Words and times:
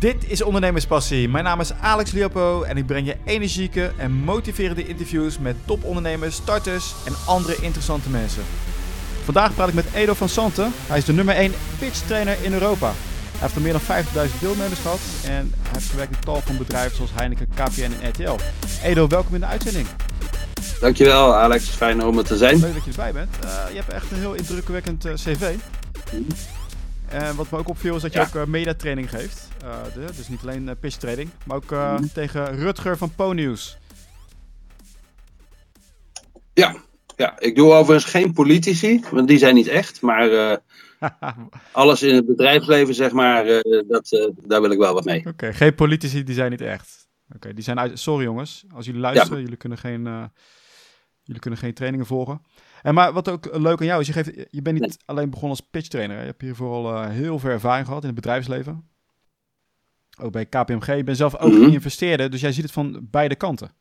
Dit 0.00 0.30
is 0.30 0.42
Ondernemerspassie. 0.42 1.28
Mijn 1.28 1.44
naam 1.44 1.60
is 1.60 1.72
Alex 1.72 2.12
Liopo 2.12 2.62
en 2.62 2.76
ik 2.76 2.86
breng 2.86 3.06
je 3.06 3.16
energieke 3.24 3.92
en 3.96 4.12
motiverende 4.12 4.86
interviews 4.86 5.38
met 5.38 5.56
topondernemers, 5.64 6.34
starters 6.34 6.94
en 7.04 7.14
andere 7.26 7.56
interessante 7.60 8.10
mensen. 8.10 8.42
Vandaag 9.24 9.54
praat 9.54 9.68
ik 9.68 9.74
met 9.74 9.84
Edo 9.94 10.14
van 10.14 10.28
Santen. 10.28 10.72
Hij 10.86 10.98
is 10.98 11.04
de 11.04 11.12
nummer 11.12 11.34
1 11.34 11.52
pitch 11.78 12.06
trainer 12.06 12.36
in 12.42 12.52
Europa. 12.52 12.86
Hij 12.86 13.40
heeft 13.40 13.54
er 13.54 13.60
meer 13.60 13.72
dan 13.72 14.28
50.000 14.28 14.38
deelnemers 14.40 14.80
gehad 14.80 15.00
en 15.24 15.52
hij 15.62 15.70
heeft 15.72 15.90
gewerkt 15.90 16.14
in 16.14 16.20
tal 16.20 16.40
van 16.40 16.56
bedrijven 16.56 16.96
zoals 16.96 17.10
Heineken, 17.14 17.48
KPN 17.54 17.92
en 18.00 18.08
RTL. 18.08 18.36
Edo, 18.82 19.08
welkom 19.08 19.34
in 19.34 19.40
de 19.40 19.46
uitzending. 19.46 19.86
Dankjewel 20.80 21.34
Alex, 21.34 21.64
fijn 21.68 22.04
om 22.04 22.18
er 22.18 22.24
te 22.24 22.36
zijn. 22.36 22.60
Leuk 22.60 22.74
dat 22.74 22.84
je 22.84 22.90
erbij 22.90 23.12
bent. 23.12 23.36
Uh, 23.44 23.50
je 23.70 23.76
hebt 23.76 23.92
echt 23.92 24.10
een 24.10 24.18
heel 24.18 24.34
indrukwekkend 24.34 25.06
uh, 25.06 25.12
cv. 25.12 25.54
En 27.10 27.36
wat 27.36 27.50
me 27.50 27.58
ook 27.58 27.68
opviel 27.68 27.96
is 27.96 28.02
dat 28.02 28.12
je 28.12 28.18
ja. 28.18 28.26
ook 28.26 28.34
uh, 28.34 28.44
mediatraining 28.44 29.10
geeft. 29.10 29.48
De, 29.94 30.04
dus 30.16 30.28
niet 30.28 30.42
alleen 30.42 30.76
pitch 30.80 30.96
training, 30.96 31.30
maar 31.46 31.56
ook 31.56 31.70
mm. 31.70 32.12
tegen 32.12 32.56
Rutger 32.56 32.96
van 32.96 33.14
PoNews. 33.14 33.78
Ja, 36.52 36.76
ja, 37.16 37.38
ik 37.38 37.56
doe 37.56 37.72
overigens 37.72 38.10
geen 38.10 38.32
politici, 38.32 39.04
want 39.10 39.28
die 39.28 39.38
zijn 39.38 39.54
niet 39.54 39.68
echt. 39.68 40.00
Maar 40.00 40.58
alles 41.72 42.02
in 42.02 42.14
het 42.14 42.26
bedrijfsleven, 42.26 42.94
zeg 42.94 43.12
maar, 43.12 43.44
dat, 43.88 44.32
daar 44.46 44.60
wil 44.60 44.70
ik 44.70 44.78
wel 44.78 44.94
wat 44.94 45.04
mee. 45.04 45.26
Oké, 45.26 45.52
geen 45.52 45.74
politici, 45.74 46.24
die 46.24 46.34
zijn 46.34 46.50
niet 46.50 46.60
echt. 46.60 47.08
Oké, 47.34 47.54
die 47.54 47.64
zijn 47.64 47.78
uit. 47.78 47.98
Sorry 47.98 48.24
jongens, 48.24 48.64
als 48.74 48.86
jullie 48.86 49.00
luisteren, 49.00 49.36
ja. 49.36 49.42
jullie 49.42 49.56
kunnen 49.56 49.78
geen 49.78 50.30
Jullie 51.30 51.44
kunnen 51.44 51.60
geen 51.60 51.74
trainingen 51.74 52.06
volgen. 52.06 52.42
En 52.82 52.94
maar 52.94 53.12
wat 53.12 53.28
ook 53.28 53.56
leuk 53.56 53.80
aan 53.80 53.86
jou 53.86 54.00
is, 54.00 54.06
je, 54.06 54.12
geeft, 54.12 54.30
je 54.50 54.62
bent 54.62 54.80
niet 54.80 54.98
alleen 55.04 55.30
begonnen 55.30 55.58
als 55.58 55.66
pitch 55.70 55.88
trainer. 55.88 56.18
Je 56.18 56.24
hebt 56.24 56.40
hier 56.40 56.54
vooral 56.54 56.92
uh, 56.92 57.08
heel 57.08 57.38
veel 57.38 57.50
ervaring 57.50 57.86
gehad 57.86 58.00
in 58.00 58.06
het 58.06 58.16
bedrijfsleven. 58.16 58.88
Ook 60.22 60.32
bij 60.32 60.46
KPMG. 60.46 60.86
Je 60.86 61.04
bent 61.04 61.16
zelf 61.16 61.36
ook 61.36 61.52
mm 61.52 61.62
-hmm. 61.62 61.72
investeerder, 61.72 62.30
dus 62.30 62.40
jij 62.40 62.52
ziet 62.52 62.62
het 62.62 62.72
van 62.72 62.98
beide 63.10 63.34
kanten. 63.34 63.72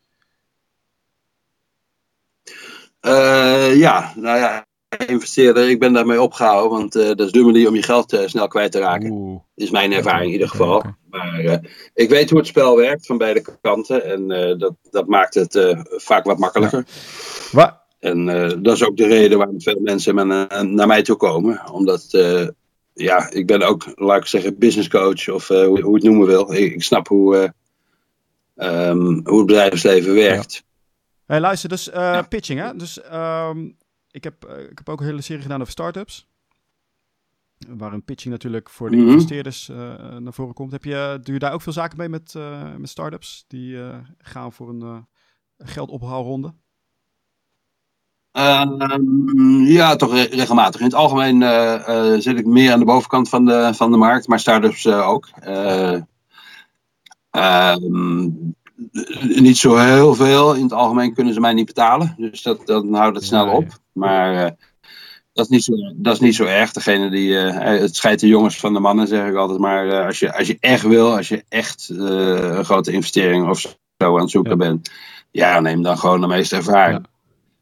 Uh, 3.02 3.75
ja, 3.75 4.14
nou 4.16 4.38
ja, 4.38 4.66
investeerder, 5.05 5.70
ik 5.70 5.80
ben 5.80 5.94
daarmee 5.94 6.22
opgehouden, 6.22 6.77
want 6.77 6.95
uh, 6.95 7.08
dat 7.08 7.20
is 7.20 7.31
de 7.31 7.42
manier 7.42 7.67
om 7.67 7.75
je 7.75 7.83
geld 7.83 8.14
uh, 8.14 8.27
snel 8.27 8.47
kwijt 8.47 8.72
te 8.72 8.80
raken. 8.80 9.11
Oeh. 9.11 9.42
Is 9.55 9.70
mijn 9.70 9.92
ervaring 9.92 10.25
in 10.25 10.31
ieder 10.31 10.50
geval. 10.50 10.75
Okay, 10.75 10.94
okay. 11.09 11.44
Maar 11.44 11.61
ik 11.94 12.09
weet 12.09 12.30
hoe 12.30 12.39
het 12.39 12.47
spel 12.47 12.75
werkt 12.75 13.05
van 13.05 13.17
beide 13.17 13.58
kanten 13.61 14.03
en 14.05 14.27
dat, 14.58 14.73
dat 14.89 15.08
maakt 15.08 15.33
het 15.33 15.75
vaak 15.88 16.23
wat 16.23 16.38
makkelijker. 16.38 16.86
Wat? 17.52 17.80
En 18.00 18.25
dat 18.64 18.75
is 18.75 18.83
ook 18.83 18.97
de 18.97 19.08
reden 19.08 19.38
waarom 19.38 19.61
veel 19.61 19.80
mensen 19.80 20.28
naar, 20.28 20.66
naar 20.66 20.88
mij 20.88 21.03
toe 21.03 21.17
komen. 21.17 21.72
Omdat, 21.72 22.08
ja, 22.94 23.31
ik 23.31 23.47
ben 23.47 23.61
ook, 23.61 23.92
laat 23.95 24.19
ik 24.19 24.25
zeggen, 24.25 24.58
business 24.58 24.89
coach 24.89 25.30
of 25.30 25.47
hoe, 25.47 25.81
hoe 25.81 25.95
het 25.95 26.03
noemen 26.03 26.27
wil. 26.27 26.53
Ik, 26.53 26.73
ik 26.73 26.83
snap 26.83 27.08
hoe, 27.08 27.53
um, 28.55 29.27
hoe 29.27 29.38
het 29.38 29.47
bedrijfsleven 29.47 30.14
werkt. 30.14 30.53
Ja. 30.53 30.61
Hey, 31.25 31.39
luister, 31.39 31.70
dus 31.70 31.86
ja. 31.86 32.22
pitching 32.22 32.59
hè? 32.59 32.75
Dus... 32.75 33.00
Um, 33.14 33.77
ik 34.11 34.23
heb, 34.23 34.45
ik 34.70 34.77
heb 34.77 34.89
ook 34.89 35.00
een 35.00 35.05
hele 35.05 35.22
serie 35.22 35.42
gedaan 35.42 35.59
over 35.59 35.72
startups. 35.72 36.27
Waarin 37.67 38.03
pitching 38.03 38.33
natuurlijk 38.33 38.70
voor 38.70 38.89
de 38.89 38.95
mm 38.95 39.02
-hmm. 39.02 39.11
investeerders 39.11 39.67
naar 40.20 40.33
voren 40.33 40.53
komt. 40.53 40.72
Heb 40.72 40.83
je, 40.83 41.20
doe 41.23 41.33
je 41.33 41.39
daar 41.39 41.53
ook 41.53 41.61
veel 41.61 41.73
zaken 41.73 41.97
mee 41.97 42.09
met, 42.09 42.33
met 42.77 42.89
startups 42.89 43.45
die 43.47 43.77
gaan 44.17 44.53
voor 44.53 44.70
een 44.70 45.08
geldophaalronde? 45.58 46.53
Ehm, 48.40 49.62
ja, 49.66 49.95
toch 49.95 50.12
re 50.12 50.28
regelmatig. 50.32 50.80
In 50.80 50.86
het 50.86 50.95
algemeen 50.95 51.42
zit 52.22 52.38
ik 52.38 52.45
meer 52.45 52.72
aan 52.72 52.80
de 52.80 52.86
bovenkant 52.86 53.30
van 53.30 53.45
de, 53.45 53.72
van 53.73 53.92
de 53.92 53.98
markt, 53.98 54.28
maar 54.28 54.40
startups 54.40 54.88
ook. 54.88 55.30
Um, 57.32 58.56
niet 59.42 59.58
zo 59.58 59.78
heel 59.78 60.16
veel. 60.16 60.54
In 60.54 60.64
het 60.64 60.73
algemeen 60.73 61.14
kunnen 61.14 61.34
ze 61.34 61.40
mij 61.40 61.54
niet 61.54 61.66
betalen. 61.66 62.16
Dus 62.17 62.42
dat, 62.42 62.66
dan 62.66 62.94
houdt 62.94 63.16
het 63.16 63.26
snel 63.26 63.48
op. 63.48 63.67
Maar 63.92 64.55
dat, 65.33 65.45
is 65.45 65.48
niet 65.48 65.64
zo, 65.64 65.73
dat 65.95 66.14
is 66.14 66.20
niet 66.20 66.36
zo 66.36 66.45
erg. 66.45 66.72
Degene 66.72 67.10
die, 67.10 67.33
het 67.33 67.95
scheidt 67.95 68.22
de 68.22 68.28
jongens 68.28 68.60
van 68.60 68.73
de 68.73 68.80
mannen, 68.80 69.08
zeg 69.08 69.28
ik 69.28 69.36
altijd. 69.36 69.60
Maar 69.60 70.05
als, 70.05 70.20
je, 70.20 70.38
als 70.38 70.48
je 70.48 70.58
echt 70.60 70.83
wil, 70.83 71.16
als 71.16 71.28
je 71.28 71.44
echt 71.49 71.89
een 71.89 72.66
grote 72.66 72.92
investering 72.92 73.49
of 73.49 73.60
zo 73.60 73.76
aan 73.98 74.22
het 74.22 74.32
zoeken 74.32 74.52
ja. 74.52 74.58
bent. 74.58 74.92
Ja, 75.32 75.60
neem 75.60 75.82
dan 75.82 75.98
gewoon 75.98 76.22
de 76.22 76.28
meeste 76.28 76.55
ervaring. 76.55 76.99
Ja. 77.04 77.18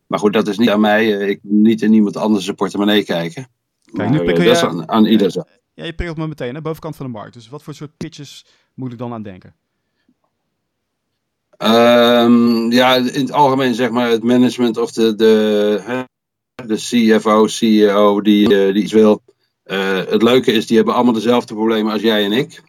Maar 0.07 0.19
goed, 0.19 0.33
dat 0.33 0.47
is 0.47 0.57
niet 0.57 0.69
aan 0.69 0.79
mij. 0.79 1.07
Ik 1.07 1.39
moet 1.43 1.61
niet 1.61 1.81
in 1.81 1.93
iemand 1.93 2.17
anders 2.17 2.43
zijn 2.43 2.55
portemonnee 2.55 3.03
kijken. 3.03 3.47
Kijk, 3.93 4.09
nu 4.09 4.25
dat 4.25 4.37
je, 4.37 4.49
is 4.49 4.63
aan, 4.63 4.89
aan 4.89 5.05
ieder 5.05 5.31
zo. 5.31 5.43
Ja, 5.73 5.85
je 5.85 5.93
prikkelt 5.93 6.19
me 6.19 6.27
meteen, 6.27 6.55
hè, 6.55 6.61
bovenkant 6.61 6.95
van 6.95 7.05
de 7.05 7.11
markt. 7.11 7.33
Dus 7.33 7.49
wat 7.49 7.63
voor 7.63 7.73
soort 7.73 7.97
pitches 7.97 8.45
moet 8.73 8.91
ik 8.91 8.97
dan 8.97 9.13
aan 9.13 9.23
denken? 9.23 9.55
Um, 11.57 12.71
ja, 12.71 12.95
in 12.95 13.21
het 13.21 13.31
algemeen 13.31 13.73
zeg 13.73 13.89
maar 13.89 14.09
het 14.09 14.23
management 14.23 14.77
of 14.77 14.91
de, 14.91 15.15
de, 15.15 16.05
de 16.65 16.75
CFO, 16.75 17.47
CEO 17.47 18.21
die, 18.21 18.49
uh, 18.49 18.73
die 18.73 18.83
iets 18.83 18.93
wil. 18.93 19.21
Uh, 19.65 19.97
het 19.97 20.21
leuke 20.21 20.51
is, 20.51 20.67
die 20.67 20.77
hebben 20.77 20.93
allemaal 20.93 21.13
dezelfde 21.13 21.53
problemen 21.53 21.91
als 21.91 22.01
jij 22.01 22.25
en 22.25 22.31
ik. 22.31 22.63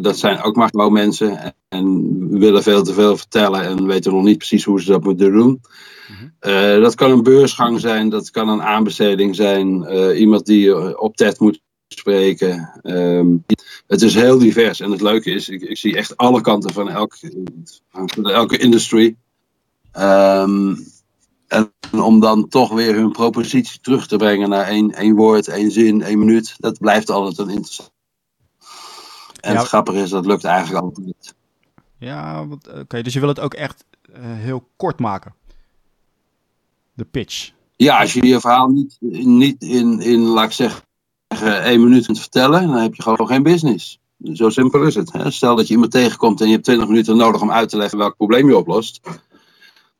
Dat 0.00 0.18
zijn 0.18 0.42
ook 0.42 0.56
maar 0.56 0.68
gewoon 0.68 0.92
mensen 0.92 1.38
en, 1.38 1.54
en 1.68 2.38
willen 2.38 2.62
veel 2.62 2.82
te 2.82 2.92
veel 2.92 3.16
vertellen 3.16 3.62
en 3.62 3.86
weten 3.86 4.12
nog 4.12 4.22
niet 4.22 4.38
precies 4.38 4.64
hoe 4.64 4.80
ze 4.82 4.90
dat 4.90 5.04
moeten 5.04 5.32
doen. 5.32 5.48
Mm 6.08 6.32
-hmm. 6.40 6.82
dat 6.82 6.94
kan 6.94 7.10
een 7.10 7.22
beursgang 7.22 7.80
zijn, 7.80 8.08
dat 8.08 8.30
kan 8.30 8.48
een 8.48 8.62
aanbesteding 8.62 9.36
zijn, 9.36 9.86
iemand 10.16 10.46
die 10.46 10.98
op 11.00 11.16
TED 11.16 11.40
moet 11.40 11.60
spreken. 11.92 12.80
Um, 12.82 13.44
het 13.86 14.02
is 14.02 14.14
heel 14.14 14.38
divers. 14.38 14.80
En 14.80 14.90
het 14.90 15.00
leuke 15.00 15.30
is, 15.30 15.48
ik, 15.48 15.62
ik 15.62 15.76
zie 15.76 15.96
echt 15.96 16.16
alle 16.16 16.40
kanten 16.40 16.72
van, 16.72 16.88
elk, 16.88 17.18
van 17.90 18.30
elke 18.30 18.58
industry. 18.58 19.16
Um, 19.98 20.86
en 21.48 21.72
om 21.92 22.20
dan 22.20 22.48
toch 22.48 22.72
weer 22.72 22.94
hun 22.94 23.12
propositie 23.12 23.80
terug 23.80 24.06
te 24.06 24.16
brengen 24.16 24.48
naar 24.48 24.66
één, 24.66 24.90
één 24.90 25.14
woord, 25.14 25.48
één 25.48 25.70
zin, 25.70 26.02
één 26.02 26.18
minuut. 26.18 26.54
Dat 26.58 26.78
blijft 26.78 27.10
altijd 27.10 27.38
een 27.38 27.54
interessant. 27.54 27.90
En 29.42 29.52
ja. 29.52 29.58
het 29.58 29.68
grappige 29.68 29.98
is, 29.98 30.10
dat 30.10 30.26
lukt 30.26 30.44
eigenlijk 30.44 30.84
altijd 30.84 31.06
niet. 31.06 31.34
Ja, 31.98 32.42
oké. 32.42 32.78
Okay, 32.78 33.02
dus 33.02 33.12
je 33.12 33.20
wil 33.20 33.28
het 33.28 33.40
ook 33.40 33.54
echt 33.54 33.84
uh, 34.10 34.16
heel 34.20 34.68
kort 34.76 34.98
maken. 34.98 35.34
De 36.94 37.04
pitch. 37.04 37.50
Ja, 37.76 38.00
als 38.00 38.12
je 38.12 38.26
je 38.26 38.40
verhaal 38.40 38.68
niet, 38.68 38.96
niet 39.00 39.62
in, 39.62 40.00
in, 40.00 40.20
laat 40.20 40.44
ik 40.44 40.52
zeggen, 40.52 40.82
één 41.62 41.82
minuut 41.82 42.06
kunt 42.06 42.20
vertellen, 42.20 42.66
dan 42.66 42.76
heb 42.76 42.94
je 42.94 43.02
gewoon 43.02 43.26
geen 43.26 43.42
business. 43.42 44.00
Zo 44.32 44.50
simpel 44.50 44.82
is 44.82 44.94
het. 44.94 45.12
Hè? 45.12 45.30
Stel 45.30 45.56
dat 45.56 45.66
je 45.66 45.72
iemand 45.72 45.92
tegenkomt 45.92 46.40
en 46.40 46.46
je 46.46 46.52
hebt 46.52 46.64
20 46.64 46.88
minuten 46.88 47.16
nodig 47.16 47.40
om 47.40 47.50
uit 47.50 47.68
te 47.68 47.76
leggen 47.76 47.98
welk 47.98 48.16
probleem 48.16 48.48
je 48.48 48.56
oplost. 48.56 49.00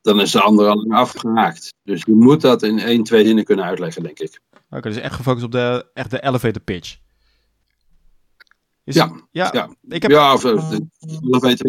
Dan 0.03 0.21
is 0.21 0.31
de 0.31 0.41
ander 0.41 0.69
al 0.69 0.87
afgemaakt. 0.91 1.75
Dus 1.83 2.03
je 2.07 2.15
moet 2.15 2.41
dat 2.41 2.63
in 2.63 2.79
één, 2.79 3.03
twee 3.03 3.27
zinnen 3.27 3.45
kunnen 3.45 3.65
uitleggen, 3.65 4.03
denk 4.03 4.19
ik. 4.19 4.41
Oké, 4.53 4.77
okay, 4.77 4.93
dus 4.93 5.01
echt 5.01 5.15
gefocust 5.15 5.45
op 5.45 5.53
de, 5.53 5.87
echt 5.95 6.11
de 6.11 6.23
elevator 6.23 6.63
pitch. 6.63 6.97
Is, 8.85 8.95
ja, 8.95 9.13
ja, 9.31 9.51
ja. 9.53 9.75
Ik 9.89 10.03
heb... 10.03 10.11
ja, 10.11 10.33
of 10.33 10.45
eh, 10.45 10.79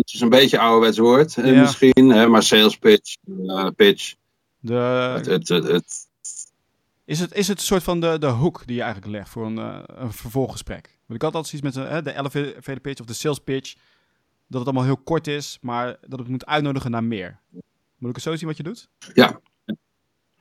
is 0.03 0.22
een 0.22 0.29
beetje 0.29 0.59
ouderwets 0.59 0.97
woord 0.97 1.34
ja. 1.34 1.62
misschien, 1.62 2.09
hè, 2.09 2.28
maar 2.28 2.44
sales 2.44 2.78
pitch, 2.78 3.16
uh, 3.25 3.68
pitch. 3.75 4.13
De... 4.59 4.74
Het, 4.74 5.25
het, 5.25 5.47
het, 5.47 5.68
het 5.68 6.07
is 7.06 7.19
het, 7.19 7.34
is 7.34 7.47
het 7.47 7.57
een 7.57 7.63
soort 7.63 7.84
van 7.84 8.00
de, 8.00 8.18
de 8.19 8.29
hoek 8.29 8.63
die 8.66 8.75
je 8.75 8.81
eigenlijk 8.81 9.12
legt 9.12 9.29
voor 9.29 9.46
een, 9.46 9.57
uh, 9.57 9.79
een 9.85 10.13
vervolggesprek? 10.13 11.00
Want 11.06 11.19
ik 11.19 11.22
had 11.22 11.35
altijd 11.35 11.53
iets 11.53 11.62
met 11.62 11.75
uh, 11.75 11.97
de 12.03 12.13
elevator 12.13 12.79
pitch 12.79 13.01
of 13.01 13.06
de 13.06 13.13
sales 13.13 13.40
pitch. 13.40 13.74
Dat 14.47 14.59
het 14.59 14.66
allemaal 14.66 14.84
heel 14.84 15.03
kort 15.03 15.28
is, 15.28 15.57
maar 15.62 15.97
dat 16.07 16.19
het 16.19 16.28
moet 16.28 16.45
uitnodigen 16.45 16.91
naar 16.91 17.03
meer. 17.03 17.40
Moet 17.97 18.09
ik 18.09 18.16
het 18.16 18.24
zo 18.24 18.35
zien 18.35 18.47
wat 18.47 18.57
je 18.57 18.63
doet? 18.63 18.90
Ja. 19.13 19.40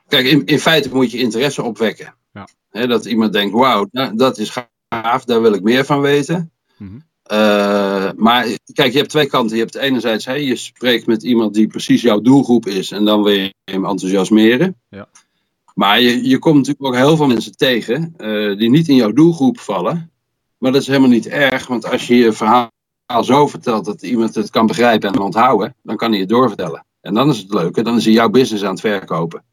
Kijk, 0.08 0.26
in, 0.26 0.46
in 0.46 0.58
feite 0.58 0.88
moet 0.94 1.10
je 1.10 1.18
interesse 1.18 1.62
opwekken. 1.62 2.14
Ja. 2.32 2.86
Dat 2.86 3.04
iemand 3.04 3.32
denkt, 3.32 3.54
wauw, 3.54 3.88
dat 4.14 4.38
is 4.38 4.50
gaaf, 4.88 5.24
daar 5.24 5.42
wil 5.42 5.52
ik 5.52 5.62
meer 5.62 5.84
van 5.84 6.00
weten. 6.00 6.52
Mm 6.82 6.88
-hmm. 6.88 7.02
uh, 7.38 8.10
maar 8.16 8.46
kijk, 8.72 8.92
je 8.92 8.98
hebt 8.98 9.10
twee 9.10 9.26
kanten. 9.26 9.56
Je 9.56 9.62
hebt 9.62 9.74
enerzijds, 9.74 10.24
hey, 10.24 10.44
je 10.44 10.56
spreekt 10.56 11.06
met 11.06 11.22
iemand 11.22 11.54
die 11.54 11.66
precies 11.66 12.02
jouw 12.02 12.20
doelgroep 12.20 12.66
is 12.66 12.90
en 12.90 13.04
dan 13.04 13.22
wil 13.22 13.32
je 13.32 13.54
hem 13.64 13.84
enthousiasmeren. 13.84 14.80
Ja. 14.88 15.08
Maar 15.74 16.00
je, 16.00 16.28
je 16.28 16.38
komt 16.38 16.56
natuurlijk 16.56 16.84
ook 16.84 16.94
heel 16.94 17.16
veel 17.16 17.26
mensen 17.26 17.56
tegen 17.56 18.14
uh, 18.18 18.58
die 18.58 18.70
niet 18.70 18.88
in 18.88 18.94
jouw 18.96 19.12
doelgroep 19.12 19.58
vallen. 19.58 20.10
Maar 20.58 20.72
dat 20.72 20.80
is 20.80 20.86
helemaal 20.86 21.08
niet 21.08 21.28
erg, 21.28 21.66
want 21.66 21.90
als 21.90 22.06
je 22.06 22.16
je 22.16 22.32
verhaal 22.32 22.70
zo 23.22 23.46
vertelt 23.46 23.84
dat 23.84 24.02
iemand 24.02 24.34
het 24.34 24.50
kan 24.50 24.66
begrijpen 24.66 25.12
en 25.12 25.18
onthouden, 25.18 25.74
dan 25.82 25.96
kan 25.96 26.10
hij 26.10 26.20
het 26.20 26.28
doorvertellen. 26.28 26.84
En 27.00 27.14
dan 27.14 27.28
is 27.28 27.38
het 27.38 27.54
leuke, 27.54 27.82
dan 27.82 27.96
is 27.96 28.04
hij 28.04 28.12
jouw 28.12 28.28
business 28.28 28.64
aan 28.64 28.70
het 28.70 28.80
verkopen. 28.80 29.44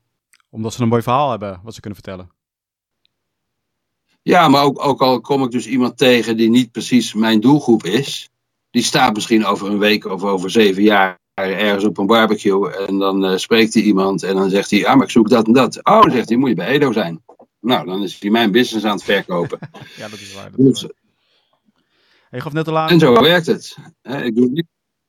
Omdat 0.50 0.74
ze 0.74 0.82
een 0.82 0.88
mooi 0.88 1.02
verhaal 1.02 1.30
hebben 1.30 1.60
wat 1.64 1.74
ze 1.74 1.80
kunnen 1.80 2.00
vertellen. 2.04 2.30
Ja, 4.30 4.48
maar 4.48 4.64
ook, 4.64 4.86
ook 4.86 5.02
al 5.02 5.22
kom 5.22 5.44
ik 5.44 5.52
dus 5.52 5.68
iemand 5.68 5.98
tegen 5.98 6.38
die 6.38 6.50
niet 6.50 6.72
precies 6.72 7.14
mijn 7.14 7.40
doelgroep 7.40 7.84
is, 7.84 8.30
die 8.72 8.84
staat 8.84 9.14
misschien 9.14 9.46
over 9.46 9.68
een 9.68 9.80
week 9.80 10.06
of 10.06 10.24
over 10.24 10.50
zeven 10.50 10.84
jaar 10.84 11.20
ergens 11.34 11.84
op 11.84 11.98
een 11.98 12.06
barbecue 12.06 12.76
en 12.76 12.98
dan 12.98 13.26
uh, 13.26 13.38
spreekt 13.38 13.74
hij 13.74 13.84
iemand 13.84 14.24
en 14.24 14.36
dan 14.36 14.50
zegt 14.50 14.72
hij, 14.72 14.88
ah, 14.88 14.96
maar 14.96 15.06
ik 15.06 15.12
zoek 15.12 15.30
dat 15.30 15.48
en 15.48 15.54
dat. 15.54 15.86
Oh, 15.86 16.02
dan 16.02 16.12
zegt 16.12 16.30
hij, 16.30 16.38
moet 16.38 16.50
je 16.50 16.56
bij 16.56 16.68
Edo 16.68 16.92
zijn. 16.92 17.24
Nou, 17.60 17.86
dan 17.86 18.04
is 18.04 18.20
hij 18.20 18.30
mijn 18.30 18.52
business 18.52 18.86
aan 18.86 18.96
het 18.96 19.04
verkopen. 19.04 19.60
ja, 19.98 20.08
dat 20.10 20.20
is 20.20 20.34
waar. 20.34 20.52
Dat 20.52 20.60
is 20.60 20.66
dus, 20.66 20.82
waar. 20.82 20.92
Je 22.32 22.42
gaf 22.42 22.54
net 22.54 22.68
al 22.68 22.78
aan... 22.78 22.90
En 22.90 23.00
zo 23.00 23.22
werkt 23.22 23.46
het. 23.46 23.78
Ik 24.02 24.36
doe, 24.36 24.66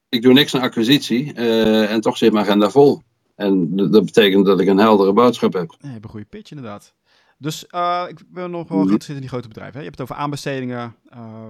ik 0.09 0.23
doe 0.23 0.33
niks 0.33 0.55
aan 0.55 0.61
acquisitie 0.61 1.35
uh, 1.35 1.93
en 1.93 2.01
toch 2.01 2.17
zit 2.17 2.33
mijn 2.33 2.45
agenda 2.45 2.71
vol. 2.71 3.03
En 3.35 3.77
dat 3.77 4.05
betekent 4.05 4.47
dat 4.47 4.61
ik 4.61 4.69
een 4.69 4.79
heldere 4.79 5.13
boodschap 5.13 5.53
heb. 5.53 5.75
je 5.81 5.89
hebt 5.89 6.05
een 6.05 6.11
goede 6.11 6.27
pitch 6.27 6.51
inderdaad. 6.51 6.95
Dus 7.41 7.65
uh, 7.71 8.05
ik 8.09 8.19
wil 8.31 8.49
nog 8.49 8.69
wel 8.69 8.89
zitten 8.89 9.15
in 9.15 9.21
die 9.21 9.29
grote 9.29 9.49
bedrijven. 9.49 9.75
Hè? 9.75 9.79
Je 9.79 9.87
hebt 9.87 9.99
het 9.99 10.11
over 10.11 10.23
aanbestedingen. 10.23 10.97
Uh, 11.15 11.49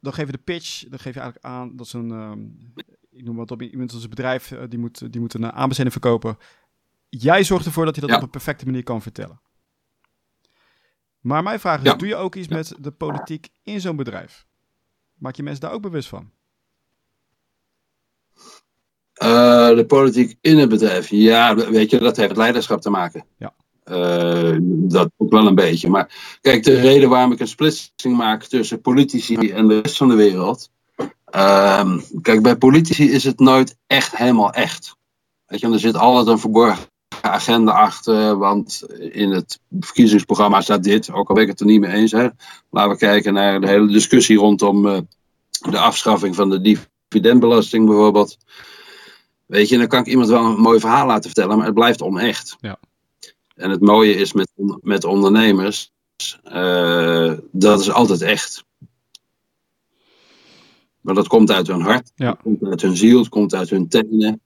dan 0.00 0.12
geef 0.12 0.26
je 0.26 0.32
de 0.32 0.38
pitch. 0.38 0.84
Dan 0.88 0.98
geef 0.98 1.14
je 1.14 1.20
eigenlijk 1.20 1.44
aan 1.44 1.76
dat 1.76 1.88
ze 1.88 1.98
een... 1.98 2.10
Um, 2.10 2.72
ik 3.10 3.24
noem 3.24 3.36
wat 3.36 3.50
op, 3.50 3.62
iemand 3.62 3.92
als 3.92 4.02
een 4.02 4.08
bedrijf, 4.08 4.50
uh, 4.50 4.62
die, 4.68 4.78
moet, 4.78 5.12
die 5.12 5.20
moet 5.20 5.34
een 5.34 5.52
aanbesteding 5.52 5.92
verkopen. 5.92 6.38
Jij 7.08 7.44
zorgt 7.44 7.66
ervoor 7.66 7.84
dat 7.84 7.94
je 7.94 8.00
dat 8.00 8.16
op 8.16 8.22
een 8.22 8.30
perfecte 8.30 8.64
manier 8.64 8.82
kan 8.82 9.02
vertellen. 9.02 9.40
Maar 11.20 11.42
mijn 11.42 11.60
vraag 11.60 11.82
is, 11.82 11.94
doe 11.94 12.08
je 12.08 12.16
ook 12.16 12.34
iets 12.34 12.48
met 12.48 12.74
de 12.78 12.90
politiek 12.90 13.48
in 13.62 13.80
zo'n 13.80 13.96
bedrijf? 13.96 14.46
Maak 15.14 15.36
je 15.36 15.42
mensen 15.42 15.60
daar 15.60 15.72
ook 15.72 15.82
bewust 15.82 16.08
van? 16.08 16.30
Uh, 19.22 19.68
de 19.68 19.84
politiek 19.86 20.38
in 20.40 20.58
het 20.58 20.68
bedrijf, 20.68 21.08
ja, 21.08 21.54
weet 21.54 21.90
je, 21.90 21.98
dat 21.98 22.16
heeft 22.16 22.36
leiderschap 22.36 22.80
te 22.80 22.90
maken. 22.90 23.26
Ja. 23.36 23.54
Uh, 23.90 24.56
dat 24.62 25.10
ook 25.16 25.30
wel 25.30 25.46
een 25.46 25.54
beetje. 25.54 25.88
Maar 25.88 26.38
kijk, 26.40 26.64
de 26.64 26.80
reden 26.80 27.08
waarom 27.08 27.32
ik 27.32 27.40
een 27.40 27.48
splitsing 27.48 28.16
maak 28.16 28.44
tussen 28.44 28.80
politici 28.80 29.50
en 29.50 29.68
de 29.68 29.80
rest 29.80 29.96
van 29.96 30.08
de 30.08 30.14
wereld. 30.14 30.70
Uh, 31.36 31.96
kijk, 32.22 32.42
bij 32.42 32.56
politici 32.56 33.10
is 33.10 33.24
het 33.24 33.38
nooit 33.38 33.76
echt 33.86 34.16
helemaal 34.16 34.52
echt. 34.52 34.96
Weet 35.46 35.60
je, 35.60 35.72
er 35.72 35.78
zit 35.78 35.96
altijd 35.96 36.26
een 36.26 36.38
verborgen 36.38 36.90
agenda 37.20 37.72
achter, 37.72 38.38
want 38.38 38.82
in 38.98 39.30
het 39.30 39.60
verkiezingsprogramma 39.80 40.60
staat 40.60 40.82
dit, 40.82 41.10
ook 41.10 41.28
al 41.28 41.34
ben 41.34 41.44
ik 41.44 41.50
het 41.50 41.60
er 41.60 41.66
niet 41.66 41.80
mee 41.80 41.92
eens. 41.92 42.12
Hè. 42.12 42.28
Laten 42.70 42.90
we 42.90 42.96
kijken 42.96 43.34
naar 43.34 43.60
de 43.60 43.68
hele 43.68 43.86
discussie 43.86 44.38
rondom 44.38 44.86
uh, 44.86 44.98
de 45.70 45.78
afschaffing 45.78 46.34
van 46.34 46.50
de 46.50 46.78
dividendbelasting 47.10 47.86
bijvoorbeeld. 47.86 48.36
Weet 49.46 49.68
je, 49.68 49.78
dan 49.78 49.86
kan 49.86 50.00
ik 50.00 50.06
iemand 50.06 50.28
wel 50.28 50.44
een 50.44 50.60
mooi 50.60 50.80
verhaal 50.80 51.06
laten 51.06 51.30
vertellen, 51.30 51.56
maar 51.56 51.66
het 51.66 51.74
blijft 51.74 52.02
onecht. 52.02 52.56
Ja. 52.60 52.78
En 53.54 53.70
het 53.70 53.80
mooie 53.80 54.14
is 54.14 54.32
met, 54.32 54.50
met 54.80 55.04
ondernemers, 55.04 55.90
uh, 56.52 57.32
dat 57.52 57.80
is 57.80 57.90
altijd 57.90 58.22
echt. 58.22 58.64
Maar 61.00 61.14
dat 61.14 61.28
komt 61.28 61.50
uit 61.50 61.66
hun 61.66 61.80
hart, 61.80 62.12
ja. 62.14 62.28
het 62.28 62.42
komt 62.42 62.64
uit 62.64 62.82
hun 62.82 62.96
ziel, 62.96 63.18
het 63.18 63.28
komt 63.28 63.54
uit 63.54 63.70
hun 63.70 63.88
tenen. 63.88 64.40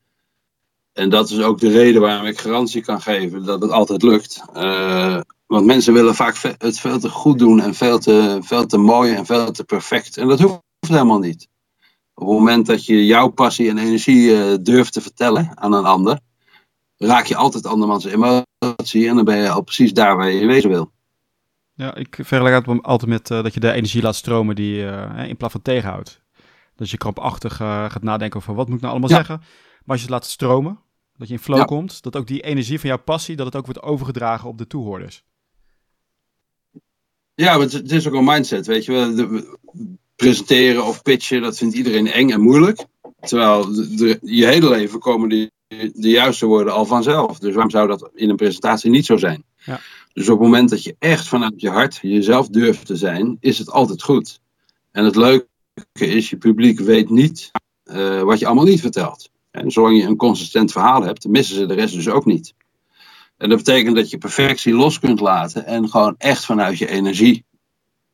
En 0.93 1.11
dat 1.11 1.31
is 1.31 1.41
ook 1.41 1.61
de 1.61 1.71
reden 1.71 2.01
waarom 2.01 2.27
ik 2.27 2.41
garantie 2.41 2.83
kan 2.83 3.01
geven 3.01 3.45
dat 3.45 3.63
het 3.63 3.71
altijd 3.71 4.03
lukt. 4.03 4.43
Uh, 4.55 5.21
want 5.47 5.67
mensen 5.67 5.93
willen 5.93 6.15
vaak 6.15 6.55
het 6.59 6.79
veel 6.79 6.99
te 6.99 7.09
goed 7.09 7.39
doen 7.39 7.61
en 7.61 7.75
veel 7.75 7.99
te, 7.99 8.39
veel 8.41 8.67
te 8.67 8.79
mooi 8.79 9.15
en 9.15 9.27
veel 9.27 9.51
te 9.51 9.65
perfect. 9.65 10.17
En 10.17 10.29
dat 10.29 10.41
hoeft 10.41 10.63
helemaal 10.81 11.19
niet. 11.19 11.49
Op 12.15 12.27
het 12.27 12.39
moment 12.39 12.67
dat 12.67 12.87
je 12.87 13.07
jouw 13.07 13.29
passie 13.29 13.69
en 13.69 13.79
energie 13.79 14.31
uh, 14.31 14.55
durft 14.61 14.93
te 14.93 15.01
vertellen 15.01 15.51
aan 15.55 15.73
een 15.73 15.85
ander, 15.85 16.19
raak 16.97 17.27
je 17.27 17.37
altijd 17.37 17.67
andermans 17.67 18.05
emotie 18.05 19.09
en 19.09 19.15
dan 19.15 19.25
ben 19.25 19.37
je 19.37 19.51
al 19.51 19.63
precies 19.63 19.93
daar 19.93 20.17
waar 20.17 20.31
je 20.31 20.47
wezen 20.47 20.71
wil. 20.71 20.91
Ja, 21.75 21.95
ik 21.95 22.19
vergelijk 22.23 22.67
het 22.67 22.83
altijd 22.83 23.11
met 23.11 23.31
uh, 23.31 23.43
dat 23.43 23.55
je 23.55 23.61
de 23.61 23.73
energie 23.73 24.03
laat 24.03 24.17
stromen 24.17 24.55
die 24.55 24.83
uh, 24.83 25.29
in 25.29 25.37
plaats 25.37 25.53
van 25.53 25.63
tegenhoudt. 25.63 26.21
Dat 26.77 26.91
je 26.91 26.97
krampachtig 26.97 27.57
gaat 27.57 28.03
nadenken 28.03 28.41
over 28.41 28.55
wat 28.55 28.67
moet 28.67 28.77
ik 28.77 28.83
nou 28.83 28.93
allemaal 28.93 29.11
ja. 29.11 29.17
zeggen. 29.17 29.39
Maar 29.39 29.97
als 29.97 29.97
je 29.97 30.03
het 30.03 30.15
laat 30.15 30.27
stromen, 30.27 30.79
dat 31.17 31.29
je 31.29 31.35
in 31.35 31.41
flow 31.41 31.59
ja. 31.59 31.65
komt, 31.65 32.03
dat 32.03 32.17
ook 32.17 32.27
die 32.27 32.41
energie 32.41 32.81
van 32.81 32.89
jouw 32.89 32.99
passie, 32.99 33.37
dat 33.37 33.47
het 33.47 33.57
ook 33.57 33.65
wordt 33.65 33.83
overgedragen 33.83 34.49
op 34.49 34.59
de 34.59 34.67
toehoorders. 34.67 35.25
Ja, 37.35 37.61
het 37.61 37.93
is 37.93 38.09
ook 38.09 38.15
een 38.15 38.25
mindset, 38.25 38.67
weet 38.67 38.85
je 38.85 38.93
wel. 38.93 39.15
De, 39.15 39.59
presenteren 40.17 40.85
of 40.85 41.03
pitchen, 41.03 41.43
dat 41.43 41.59
vindt 41.59 41.75
iedereen 41.75 42.07
eng 42.07 42.31
en 42.31 42.41
moeilijk. 42.41 42.85
Terwijl 43.21 43.73
de, 43.73 43.95
de, 43.95 44.19
je 44.23 44.47
hele 44.47 44.69
leven 44.69 44.99
komen 44.99 45.29
die, 45.29 45.51
de 45.69 46.11
juiste 46.11 46.47
woorden 46.47 46.73
al 46.73 46.87
vanzelf. 46.87 47.39
Dus 47.39 47.53
waarom 47.53 47.71
zou 47.71 47.89
dat 47.89 48.11
in 48.15 48.31
een 48.31 48.37
presentatie 48.37 48.91
niet 48.91 49.07
zo 49.07 49.17
zijn? 49.17 49.45
Ja. 49.57 49.81
Dus 50.13 50.29
op 50.29 50.39
het 50.39 50.47
moment 50.49 50.71
dat 50.71 50.83
je 50.83 50.97
echt 50.99 51.29
vanuit 51.29 51.61
je 51.61 51.71
hart 51.71 51.99
jezelf 52.03 52.49
durft 52.49 52.87
te 52.87 52.97
zijn, 52.97 53.37
is 53.41 53.59
het 53.59 53.71
altijd 53.71 54.03
goed. 54.03 54.41
En 54.93 55.05
het 55.05 55.17
leuke 55.17 55.47
is, 55.93 56.31
je 56.31 56.37
publiek 56.37 56.81
weet 56.81 57.11
niet 57.11 57.51
uh, 57.85 58.23
wat 58.23 58.39
je 58.39 58.47
allemaal 58.47 58.65
niet 58.65 58.81
vertelt. 58.81 59.31
En 59.51 59.71
zolang 59.71 59.97
je 59.97 60.07
een 60.07 60.17
consistent 60.17 60.73
verhaal 60.73 61.03
hebt, 61.03 61.29
missen 61.29 61.57
ze 61.57 61.67
de 61.67 61.75
rest 61.75 61.95
dus 61.95 62.09
ook 62.09 62.25
niet. 62.25 62.55
En 63.37 63.49
dat 63.49 63.59
betekent 63.59 63.97
dat 63.97 64.11
je 64.11 64.19
perfectie 64.19 64.75
los 64.75 64.99
kunt 64.99 65.21
laten 65.21 65.67
en 65.67 65.89
gewoon 65.89 66.15
echt 66.19 66.45
vanuit 66.45 66.79
je 66.79 66.89
energie 66.89 67.45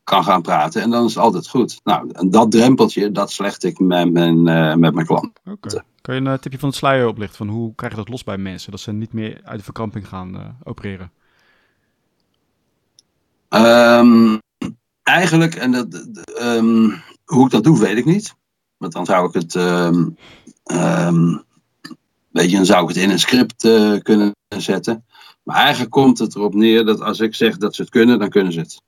kan 0.04 0.24
gaan 0.24 0.42
praten. 0.42 0.82
En 0.82 0.90
dan 0.90 1.04
is 1.04 1.14
het 1.14 1.24
altijd 1.24 1.48
goed. 1.48 1.80
Nou, 1.84 2.10
en 2.12 2.30
dat 2.30 2.50
drempeltje, 2.50 3.12
dat 3.12 3.30
slecht 3.30 3.64
ik 3.64 3.78
met 3.78 4.12
mijn, 4.12 4.46
uh, 4.46 4.74
met 4.74 4.94
mijn 4.94 5.06
klant. 5.06 5.40
Okay. 5.44 5.82
Kun 6.00 6.14
je 6.14 6.20
een 6.20 6.26
uh, 6.26 6.34
tipje 6.34 6.58
van 6.58 6.68
het 6.68 6.78
sluier 6.78 7.06
oplichten 7.06 7.36
van 7.36 7.48
hoe 7.48 7.74
krijg 7.74 7.92
je 7.92 7.98
dat 7.98 8.08
los 8.08 8.24
bij 8.24 8.38
mensen? 8.38 8.70
Dat 8.70 8.80
ze 8.80 8.92
niet 8.92 9.12
meer 9.12 9.40
uit 9.44 9.58
de 9.58 9.64
verkramping 9.64 10.08
gaan 10.08 10.36
uh, 10.36 10.46
opereren? 10.64 11.12
Um, 13.48 14.38
eigenlijk, 15.02 15.54
en 15.54 15.72
dat, 15.72 16.08
um, 16.40 17.02
hoe 17.24 17.44
ik 17.44 17.50
dat 17.50 17.64
doe, 17.64 17.78
weet 17.78 17.96
ik 17.96 18.04
niet. 18.04 18.34
Want 18.76 18.92
dan 18.92 19.06
zou 19.06 19.28
ik 19.28 19.34
het, 19.34 19.54
um, 19.54 20.16
weet 22.30 22.50
je, 22.50 22.56
dan 22.56 22.66
zou 22.66 22.82
ik 22.82 22.88
het 22.88 22.96
in 22.96 23.10
een 23.10 23.18
script 23.18 23.62
kunnen 24.02 24.34
zetten. 24.48 25.04
Maar 25.42 25.56
eigenlijk 25.56 25.90
komt 25.90 26.18
het 26.18 26.34
erop 26.34 26.54
neer 26.54 26.84
dat 26.84 27.00
als 27.00 27.20
ik 27.20 27.34
zeg 27.34 27.56
dat 27.56 27.74
ze 27.74 27.82
het 27.82 27.90
kunnen, 27.90 28.18
dan 28.18 28.28
kunnen 28.28 28.52
ze 28.52 28.60
het. 28.60 28.82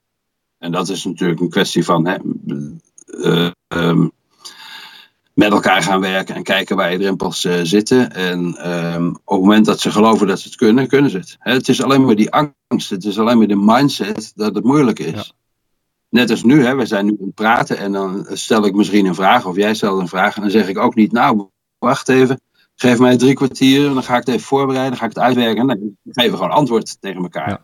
En 0.58 0.72
dat 0.72 0.88
is 0.88 1.04
natuurlijk 1.04 1.40
een 1.40 1.50
kwestie 1.50 1.84
van 1.84 2.06
hè, 2.06 2.16
uh, 3.06 3.50
um, 3.68 4.12
met 5.34 5.52
elkaar 5.52 5.82
gaan 5.82 6.00
werken 6.00 6.34
en 6.34 6.42
kijken 6.42 6.76
waar 6.76 6.92
je 6.92 6.98
drempels 6.98 7.44
uh, 7.44 7.60
zitten. 7.62 8.12
En 8.12 8.70
um, 8.94 9.08
op 9.08 9.36
het 9.36 9.40
moment 9.40 9.66
dat 9.66 9.80
ze 9.80 9.90
geloven 9.90 10.26
dat 10.26 10.40
ze 10.40 10.48
het 10.48 10.56
kunnen, 10.56 10.88
kunnen 10.88 11.10
ze 11.10 11.18
het. 11.18 11.36
Hè, 11.38 11.52
het 11.52 11.68
is 11.68 11.82
alleen 11.82 12.04
maar 12.04 12.14
die 12.14 12.30
angst, 12.30 12.90
het 12.90 13.04
is 13.04 13.18
alleen 13.18 13.38
maar 13.38 13.46
de 13.46 13.56
mindset 13.56 14.32
dat 14.34 14.54
het 14.54 14.64
moeilijk 14.64 14.98
is. 14.98 15.12
Ja. 15.12 15.24
Net 16.08 16.30
als 16.30 16.42
nu, 16.42 16.64
hè, 16.64 16.74
we 16.74 16.86
zijn 16.86 17.04
nu 17.04 17.16
aan 17.20 17.26
het 17.26 17.34
praten 17.34 17.78
en 17.78 17.92
dan 17.92 18.26
stel 18.32 18.66
ik 18.66 18.74
misschien 18.74 19.06
een 19.06 19.14
vraag 19.14 19.46
of 19.46 19.56
jij 19.56 19.74
stelt 19.74 20.00
een 20.00 20.08
vraag 20.08 20.36
en 20.36 20.42
dan 20.42 20.50
zeg 20.50 20.68
ik 20.68 20.78
ook 20.78 20.94
niet, 20.94 21.12
nou, 21.12 21.48
wacht 21.78 22.08
even, 22.08 22.40
geef 22.74 22.98
mij 22.98 23.16
drie 23.16 23.34
kwartier 23.34 23.86
en 23.86 23.94
dan 23.94 24.02
ga 24.02 24.16
ik 24.16 24.26
het 24.26 24.34
even 24.34 24.46
voorbereiden, 24.46 24.90
dan 24.90 24.98
ga 24.98 25.04
ik 25.04 25.14
het 25.14 25.24
uitwerken. 25.24 25.66
Nee, 25.66 25.78
dan 25.78 25.96
geven 26.04 26.30
we 26.30 26.36
gewoon 26.36 26.52
antwoord 26.52 27.00
tegen 27.00 27.22
elkaar. 27.22 27.48
Ja. 27.48 27.60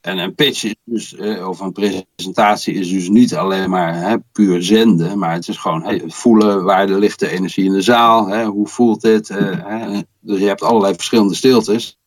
En 0.00 0.18
een 0.18 0.34
pitch 0.34 0.64
is 0.64 0.74
dus, 0.84 1.14
eh, 1.14 1.48
of 1.48 1.60
een 1.60 1.72
presentatie 1.72 2.74
is 2.74 2.90
dus 2.90 3.08
niet 3.08 3.34
alleen 3.34 3.70
maar 3.70 3.94
hè, 3.94 4.18
puur 4.32 4.62
zenden, 4.62 5.18
maar 5.18 5.32
het 5.32 5.48
is 5.48 5.56
gewoon 5.56 5.82
hey, 5.82 6.02
voelen 6.06 6.64
waar 6.64 6.86
de 6.86 6.98
lichte 6.98 7.28
energie 7.28 7.64
in 7.64 7.72
de 7.72 7.82
zaal, 7.82 8.26
hè, 8.26 8.44
hoe 8.44 8.68
voelt 8.68 9.00
dit. 9.00 9.30
Uh, 9.30 9.38
hè, 9.64 10.00
dus 10.20 10.38
je 10.38 10.46
hebt 10.46 10.62
allerlei 10.62 10.94
verschillende 10.94 11.34
stiltes. 11.34 11.98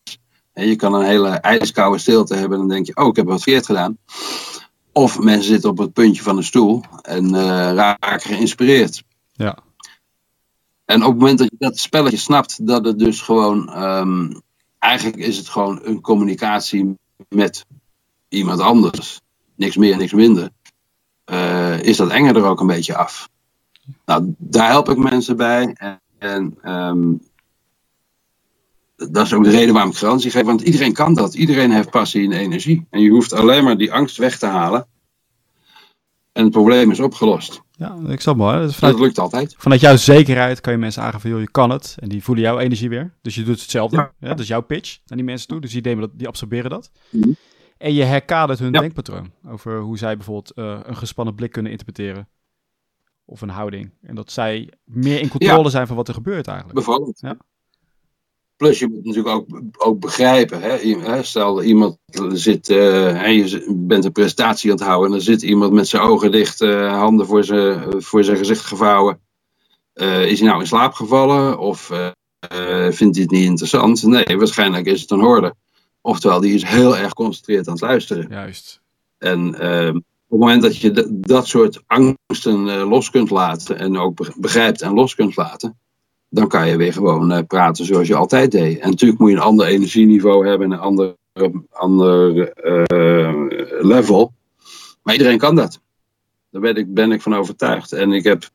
En 0.52 0.66
je 0.66 0.76
kan 0.76 0.94
een 0.94 1.04
hele 1.04 1.28
ijskoude 1.28 1.98
stilte 1.98 2.34
hebben 2.34 2.52
en 2.52 2.58
dan 2.58 2.74
denk 2.74 2.86
je, 2.86 2.96
oh 2.96 3.08
ik 3.08 3.16
heb 3.16 3.26
wat 3.26 3.42
verkeerd 3.42 3.66
gedaan. 3.66 3.98
Of 4.92 5.18
mensen 5.18 5.48
zitten 5.52 5.70
op 5.70 5.78
het 5.78 5.92
puntje 5.92 6.22
van 6.22 6.36
een 6.36 6.44
stoel 6.44 6.82
en 7.02 7.24
uh, 7.24 7.72
raken 7.72 8.20
geïnspireerd. 8.20 9.02
Ja. 9.32 9.58
En 10.84 11.02
op 11.02 11.10
het 11.10 11.18
moment 11.18 11.38
dat 11.38 11.48
je 11.50 11.56
dat 11.58 11.78
spelletje 11.78 12.16
snapt, 12.16 12.66
dat 12.66 12.84
het 12.84 12.98
dus 12.98 13.20
gewoon, 13.20 13.82
um, 13.82 14.40
eigenlijk 14.78 15.16
is 15.16 15.36
het 15.36 15.48
gewoon 15.48 15.80
een 15.82 16.00
communicatie 16.00 16.98
met 17.28 17.66
iemand 18.30 18.60
anders, 18.60 19.20
niks 19.54 19.76
meer, 19.76 19.96
niks 19.96 20.12
minder, 20.12 20.50
uh, 21.26 21.82
is 21.82 21.96
dat 21.96 22.10
enge 22.10 22.32
er 22.32 22.44
ook 22.44 22.60
een 22.60 22.66
beetje 22.66 22.96
af. 22.96 23.28
Nou, 24.06 24.34
daar 24.38 24.68
help 24.68 24.88
ik 24.88 24.96
mensen 24.96 25.36
bij. 25.36 25.74
En, 25.74 26.00
en 26.18 26.72
um, 26.72 27.20
dat 28.96 29.26
is 29.26 29.32
ook 29.32 29.44
de 29.44 29.50
reden 29.50 29.74
waarom 29.74 29.92
ik 29.92 29.98
garantie 29.98 30.30
geef. 30.30 30.44
Want 30.44 30.60
iedereen 30.60 30.92
kan 30.92 31.14
dat. 31.14 31.34
Iedereen 31.34 31.70
heeft 31.70 31.90
passie 31.90 32.24
en 32.24 32.32
energie. 32.32 32.86
En 32.90 33.00
je 33.00 33.10
hoeft 33.10 33.32
alleen 33.32 33.64
maar 33.64 33.76
die 33.76 33.92
angst 33.92 34.16
weg 34.16 34.38
te 34.38 34.46
halen. 34.46 34.86
En 36.32 36.42
het 36.42 36.52
probleem 36.52 36.90
is 36.90 37.00
opgelost. 37.00 37.60
Ja, 37.70 37.96
ik 38.08 38.20
snap 38.20 38.36
wel. 38.36 38.60
Dus 38.60 38.74
vanuit, 38.74 38.96
dat 38.96 39.04
lukt 39.06 39.18
altijd. 39.18 39.54
Vanuit 39.58 39.80
jouw 39.80 39.96
zekerheid 39.96 40.60
kan 40.60 40.72
je 40.72 40.78
mensen 40.78 41.02
aangeven, 41.02 41.30
joh, 41.30 41.40
je 41.40 41.50
kan 41.50 41.70
het. 41.70 41.96
En 41.98 42.08
die 42.08 42.22
voelen 42.22 42.44
jouw 42.44 42.58
energie 42.58 42.88
weer. 42.88 43.14
Dus 43.22 43.34
je 43.34 43.42
doet 43.42 43.60
hetzelfde. 43.60 43.96
Ja. 43.96 44.12
Ja, 44.18 44.28
dat 44.28 44.38
is 44.38 44.48
jouw 44.48 44.60
pitch 44.60 44.98
naar 45.06 45.18
die 45.18 45.26
mensen 45.26 45.48
toe. 45.48 45.60
Dus 45.60 45.72
die, 45.72 45.96
dat, 45.96 46.10
die 46.12 46.26
absorberen 46.26 46.70
dat. 46.70 46.90
Mm 47.10 47.22
-hmm. 47.22 47.36
En 47.80 47.94
je 47.94 48.02
herkadert 48.02 48.58
hun 48.58 48.72
ja. 48.72 48.80
denkpatroon. 48.80 49.32
Over 49.48 49.80
hoe 49.80 49.98
zij 49.98 50.16
bijvoorbeeld 50.16 50.52
uh, 50.54 50.78
een 50.82 50.96
gespannen 50.96 51.34
blik 51.34 51.52
kunnen 51.52 51.70
interpreteren. 51.70 52.28
Of 53.24 53.40
een 53.40 53.48
houding. 53.48 53.90
En 54.02 54.14
dat 54.14 54.32
zij 54.32 54.72
meer 54.84 55.20
in 55.20 55.28
controle 55.28 55.62
ja. 55.62 55.68
zijn 55.68 55.86
van 55.86 55.96
wat 55.96 56.08
er 56.08 56.14
gebeurt 56.14 56.46
eigenlijk. 56.46 56.76
Bijvoorbeeld. 56.76 57.20
Ja. 57.20 57.36
Plus 58.56 58.78
je 58.78 58.88
moet 58.88 59.04
natuurlijk 59.04 59.34
ook, 59.34 59.60
ook 59.78 60.00
begrijpen. 60.00 60.60
Hè? 60.60 61.22
Stel 61.22 61.62
iemand 61.62 61.98
zit, 62.32 62.68
uh, 62.68 63.36
je 63.36 63.74
bent 63.76 64.04
een 64.04 64.12
presentatie 64.12 64.70
aan 64.70 64.76
het 64.76 64.86
houden. 64.86 65.06
En 65.06 65.12
dan 65.12 65.24
zit 65.24 65.42
iemand 65.42 65.72
met 65.72 65.88
zijn 65.88 66.02
ogen 66.02 66.30
dicht, 66.30 66.60
uh, 66.60 66.98
handen 66.98 67.26
voor 67.26 67.44
zijn, 67.44 68.02
voor 68.02 68.24
zijn 68.24 68.36
gezicht 68.36 68.64
gevouwen. 68.64 69.20
Is 69.94 70.40
hij 70.40 70.48
nou 70.48 70.60
in 70.60 70.66
slaap 70.66 70.92
gevallen? 70.92 71.58
Of 71.58 71.86
vindt 72.90 73.14
hij 73.16 73.22
het 73.22 73.30
niet 73.30 73.44
interessant? 73.44 74.02
Nee, 74.02 74.38
waarschijnlijk 74.38 74.86
is 74.86 75.00
het 75.00 75.10
een 75.10 75.20
hoorde. 75.20 75.54
Oftewel, 76.00 76.40
die 76.40 76.54
is 76.54 76.64
heel 76.64 76.96
erg 76.96 77.08
geconcentreerd 77.08 77.66
aan 77.66 77.72
het 77.72 77.82
luisteren. 77.82 78.26
Juist. 78.30 78.80
En 79.18 79.38
uh, 79.40 79.88
op 79.88 80.38
het 80.38 80.38
moment 80.38 80.62
dat 80.62 80.76
je 80.76 81.20
dat 81.26 81.46
soort 81.46 81.82
angsten 81.86 82.84
los 82.84 83.10
kunt 83.10 83.30
laten 83.30 83.78
en 83.78 83.98
ook 83.98 84.38
begrijpt 84.40 84.82
en 84.82 84.94
los 84.94 85.14
kunt 85.14 85.36
laten, 85.36 85.78
dan 86.28 86.48
kan 86.48 86.68
je 86.68 86.76
weer 86.76 86.92
gewoon 86.92 87.46
praten 87.46 87.84
zoals 87.84 88.08
je 88.08 88.14
altijd 88.14 88.50
deed. 88.50 88.78
En 88.78 88.90
natuurlijk 88.90 89.20
moet 89.20 89.30
je 89.30 89.36
een 89.36 89.42
ander 89.42 89.66
energieniveau 89.66 90.46
hebben, 90.46 90.70
een 90.70 90.78
ander, 90.78 91.16
ander 91.70 92.52
level. 93.80 94.32
Maar 95.02 95.14
iedereen 95.14 95.38
kan 95.38 95.54
dat. 95.54 95.80
Daar 96.50 96.60
ben 96.60 96.76
ik, 96.76 96.94
ben 96.94 97.12
ik 97.12 97.22
van 97.22 97.34
overtuigd. 97.34 97.92
En 97.92 98.12
ik 98.12 98.24
heb 98.24 98.50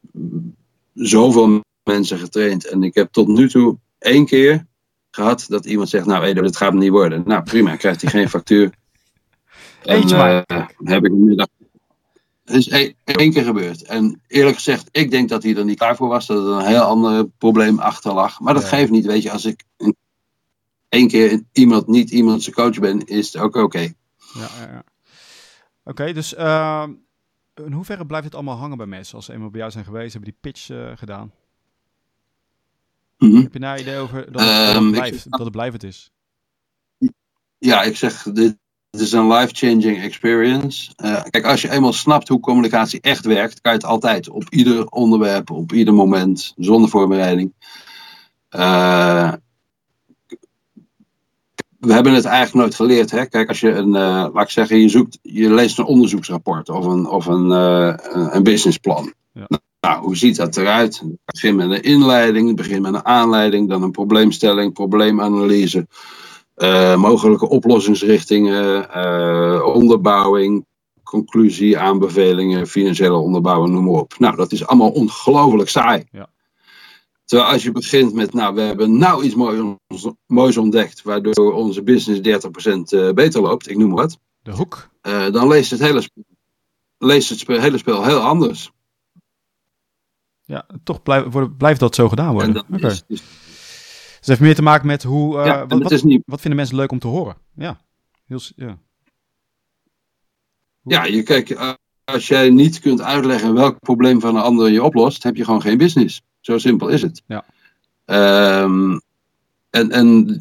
zoveel 0.94 1.62
mensen 1.84 2.18
getraind. 2.18 2.68
En 2.68 2.84
ik 2.84 2.96
heb 2.96 3.12
tot 3.12 3.28
nu 3.28 3.50
toe 3.50 3.78
één 4.00 4.26
keer 4.26 4.66
gehad 5.16 5.46
dat 5.48 5.66
iemand 5.66 5.90
zegt: 5.90 6.06
Nou, 6.06 6.24
Edo, 6.24 6.42
dit 6.42 6.58
gaat 6.58 6.72
hem 6.72 6.80
niet 6.80 6.90
worden. 6.90 7.24
Nou, 7.26 7.44
prima, 7.44 7.76
krijgt 7.76 8.02
hij 8.02 8.12
geen 8.12 8.30
factuur. 8.30 8.74
Eentje 9.84 10.18
maar. 10.18 10.44
Uh, 10.52 10.66
heb 10.84 11.06
ik 11.06 11.12
een 11.12 11.24
middag. 11.24 11.48
Het 12.46 12.56
is 12.56 12.68
één, 13.04 13.32
keer 13.32 13.44
gebeurd. 13.44 13.84
En 13.84 14.22
eerlijk 14.28 14.56
gezegd, 14.56 14.90
ik 14.92 15.12
denk 15.12 15.30
dat 15.30 15.44
hij 15.44 15.56
er 15.56 15.66
niet 15.66 15.78
klaar 15.78 15.96
voor 15.96 16.08
was. 16.08 16.26
Dat 16.26 16.38
er 16.38 16.52
een 16.52 16.66
heel 16.66 16.82
ander 16.82 17.26
probleem 17.38 17.80
achter 17.80 18.14
lag. 18.14 18.40
Maar 18.40 18.54
dat 18.54 18.64
geeft 18.64 18.92
niet, 18.92 19.06
weet 19.06 19.24
je. 19.24 19.32
Als 19.32 19.46
ik 19.46 19.64
één 20.90 21.08
keer 21.08 21.44
iemand, 21.52 21.88
niet 21.88 22.12
iemand 22.12 22.44
zijn 22.44 22.56
coach 22.56 22.80
ben, 22.80 23.06
is 23.06 23.34
het 23.34 23.42
ook 23.42 23.56
oké. 23.56 23.80
Ja, 23.80 24.48
ja, 24.60 24.72
ja. 24.72 24.84
Oké, 25.84 26.14
dus 26.14 26.34
uh, 26.34 26.88
in 27.66 27.72
hoeverre 27.72 28.06
blijft 28.06 28.26
het 28.26 28.36
allemaal 28.36 28.58
hangen 28.58 28.78
bij 28.78 28.86
mensen 28.86 29.16
als 29.16 29.26
ze 29.26 29.34
eenmaal 29.34 29.50
bij 29.50 29.60
jou 29.60 29.72
zijn 29.72 29.86
geweest, 29.86 30.14
hebben 30.14 30.32
die 30.32 30.40
pitch 30.42 30.70
uh, 30.70 30.92
gedaan? 30.96 31.32
Mm 33.26 33.32
-hmm. 33.32 33.42
Heb 33.42 33.54
je 33.54 33.60
nou 33.60 33.80
idee 33.80 33.98
over 33.98 34.32
dat 34.32 34.42
het, 34.42 34.76
um, 34.76 34.92
blijft, 34.92 35.26
ik, 35.26 35.32
dat 35.32 35.40
het 35.40 35.52
blijvend 35.52 35.84
is? 35.84 36.12
Ja, 37.58 37.84
ik 37.84 37.98
zeg, 37.98 38.24
dit 38.24 38.58
is 38.90 39.12
een 39.12 39.28
life-changing 39.28 40.02
experience. 40.02 40.92
Uh, 41.04 41.24
kijk, 41.30 41.46
als 41.46 41.62
je 41.62 41.72
eenmaal 41.72 41.94
snapt 41.94 42.28
hoe 42.28 42.40
communicatie 42.40 43.02
echt 43.02 43.26
werkt, 43.26 43.62
kan 43.62 43.72
je 43.72 43.78
het 43.78 43.88
altijd 43.88 44.30
op 44.30 44.50
ieder 44.50 44.88
onderwerp, 44.88 45.50
op 45.50 45.74
ieder 45.74 45.94
moment, 45.94 46.54
zonder 46.56 46.90
voorbereiding. 46.90 47.54
Uh, 48.56 49.34
we 51.80 51.94
hebben 51.94 52.14
het 52.14 52.26
eigenlijk 52.26 52.56
nooit 52.56 52.76
geleerd. 52.76 53.12
Hè? 53.12 53.26
Kijk, 53.26 53.48
als 53.48 53.60
je 53.60 53.72
een, 53.72 53.88
uh, 53.88 54.28
laat 54.34 54.44
ik 54.44 54.50
zeggen, 54.50 54.80
je, 54.80 54.90
zoekt, 54.90 55.20
je 55.22 55.54
leest 55.54 55.78
een 55.78 55.86
onderzoeksrapport 55.86 56.70
of 56.70 56.86
een, 56.86 57.08
of 57.08 57.26
een, 57.26 57.50
een 58.36 58.44
businessplan. 58.44 59.14
Ja. 59.32 59.48
Nou, 59.86 60.04
hoe 60.04 60.18
ziet 60.18 60.36
dat 60.36 60.58
eruit? 60.58 61.00
Het 61.00 61.18
begint 61.26 61.58
met 61.58 61.70
een 61.70 61.84
inleiding, 61.84 62.48
het 62.48 62.56
begint 62.56 62.82
met 62.82 62.94
een 62.94 63.06
aanleiding, 63.06 63.70
dan 63.70 63.84
een 63.84 63.92
probleemstelling, 63.92 64.74
probleemanalyse, 64.74 65.88
uh, 66.58 66.96
mogelijke 66.96 67.50
oplossingsrichtingen, 67.50 68.96
onderbouwing, 69.66 70.66
conclusie, 71.04 71.78
aanbevelingen, 71.78 72.68
financiële 72.68 73.18
onderbouwing, 73.18 73.74
noem 73.74 73.84
maar 73.84 73.94
op. 73.94 74.14
Nou, 74.18 74.36
dat 74.36 74.52
is 74.52 74.66
allemaal 74.66 74.90
ongelooflijk 74.90 75.70
saai. 75.70 76.04
Ja. 76.12 76.30
Terwijl 77.26 77.50
als 77.50 77.64
je 77.64 77.72
begint 77.72 78.14
met, 78.14 78.34
nou, 78.34 78.56
we 78.56 78.62
hebben 78.62 78.98
nou 78.98 79.24
iets 79.24 79.36
moois, 80.26 80.58
ontdekt, 80.58 81.02
waardoor 81.02 81.54
onze 81.54 81.84
business 81.84 82.48
30% 82.90 83.00
eh, 83.00 83.12
beter 83.12 83.42
loopt, 83.42 83.70
ik 83.70 83.78
noem 83.78 83.88
maar 83.88 84.02
wat. 84.02 84.20
De 84.42 84.52
hoek. 84.52 84.90
Uh, 85.08 85.32
dan 85.32 85.48
leest 85.48 85.72
het, 85.72 85.80
hele, 85.80 86.10
leest 86.98 87.30
het 87.30 87.48
hele 87.48 87.78
spel 87.78 88.04
heel 88.04 88.20
anders. 88.20 88.74
Ja, 90.46 90.66
toch 90.84 91.02
blijf, 91.02 91.26
blijft 91.58 91.80
dat 91.80 91.96
zo 91.96 92.10
gedaan 92.10 92.34
worden. 92.34 92.58
Oké. 92.58 92.76
Okay. 92.76 93.02
Dus, 93.08 93.22
het 94.16 94.26
heeft 94.26 94.40
meer 94.40 94.56
te 94.56 94.62
maken 94.62 94.88
met 94.88 95.04
hoe. 95.04 95.38
Uh, 95.38 95.46
ja, 95.46 95.68
wat, 95.68 95.82
wat, 95.82 96.04
niet... 96.04 96.24
wat, 96.26 96.40
vinden 96.40 96.60
mensen 96.60 96.76
leuk 96.76 96.92
om 96.92 97.00
te 97.00 97.08
horen? 97.08 97.36
Ja. 97.56 97.80
Heel, 98.26 98.40
ja. 98.56 98.78
ja, 100.82 101.06
je 101.06 101.24
kijkt, 101.24 101.78
als 102.04 102.28
jij 102.28 102.50
niet 102.50 102.80
kunt 102.80 103.02
uitleggen 103.02 103.54
welk 103.54 103.80
probleem 103.80 104.20
van 104.20 104.36
een 104.36 104.42
ander 104.42 104.70
je 104.70 104.84
oplost, 104.84 105.24
heb 105.24 105.36
je 105.36 105.44
gewoon 105.44 105.62
geen 105.62 105.78
business. 105.78 106.22
Zo 106.40 106.58
simpel 106.58 106.88
is 106.88 107.02
het. 107.02 107.22
Ja. 107.28 107.46
Um, 108.64 109.02
en, 109.70 109.92
en 109.92 110.40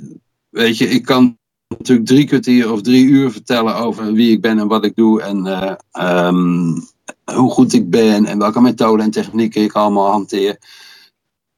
weet 0.49 0.79
je, 0.79 0.89
ik 0.89 1.05
kan 1.05 1.39
natuurlijk 1.69 2.09
drie 2.09 2.27
kwartier 2.27 2.73
of 2.73 2.83
drie 2.83 3.07
uur 3.07 3.31
vertellen 3.31 3.77
over 3.77 4.13
wie 4.13 4.33
ik 4.33 4.41
ben 4.41 4.59
en 4.59 4.69
wat 4.69 4.85
ik 4.85 4.97
doe 4.97 5.23
en 5.23 5.47
uh, 5.47 6.27
um, 6.27 6.75
hoe 7.25 7.51
goed 7.51 7.73
ik 7.73 7.91
ben 7.91 8.25
en 8.25 8.39
welke 8.39 8.61
methoden 8.61 9.05
en 9.05 9.11
technieken 9.11 9.63
ik 9.63 9.73
allemaal 9.73 10.11
hanteer. 10.11 10.59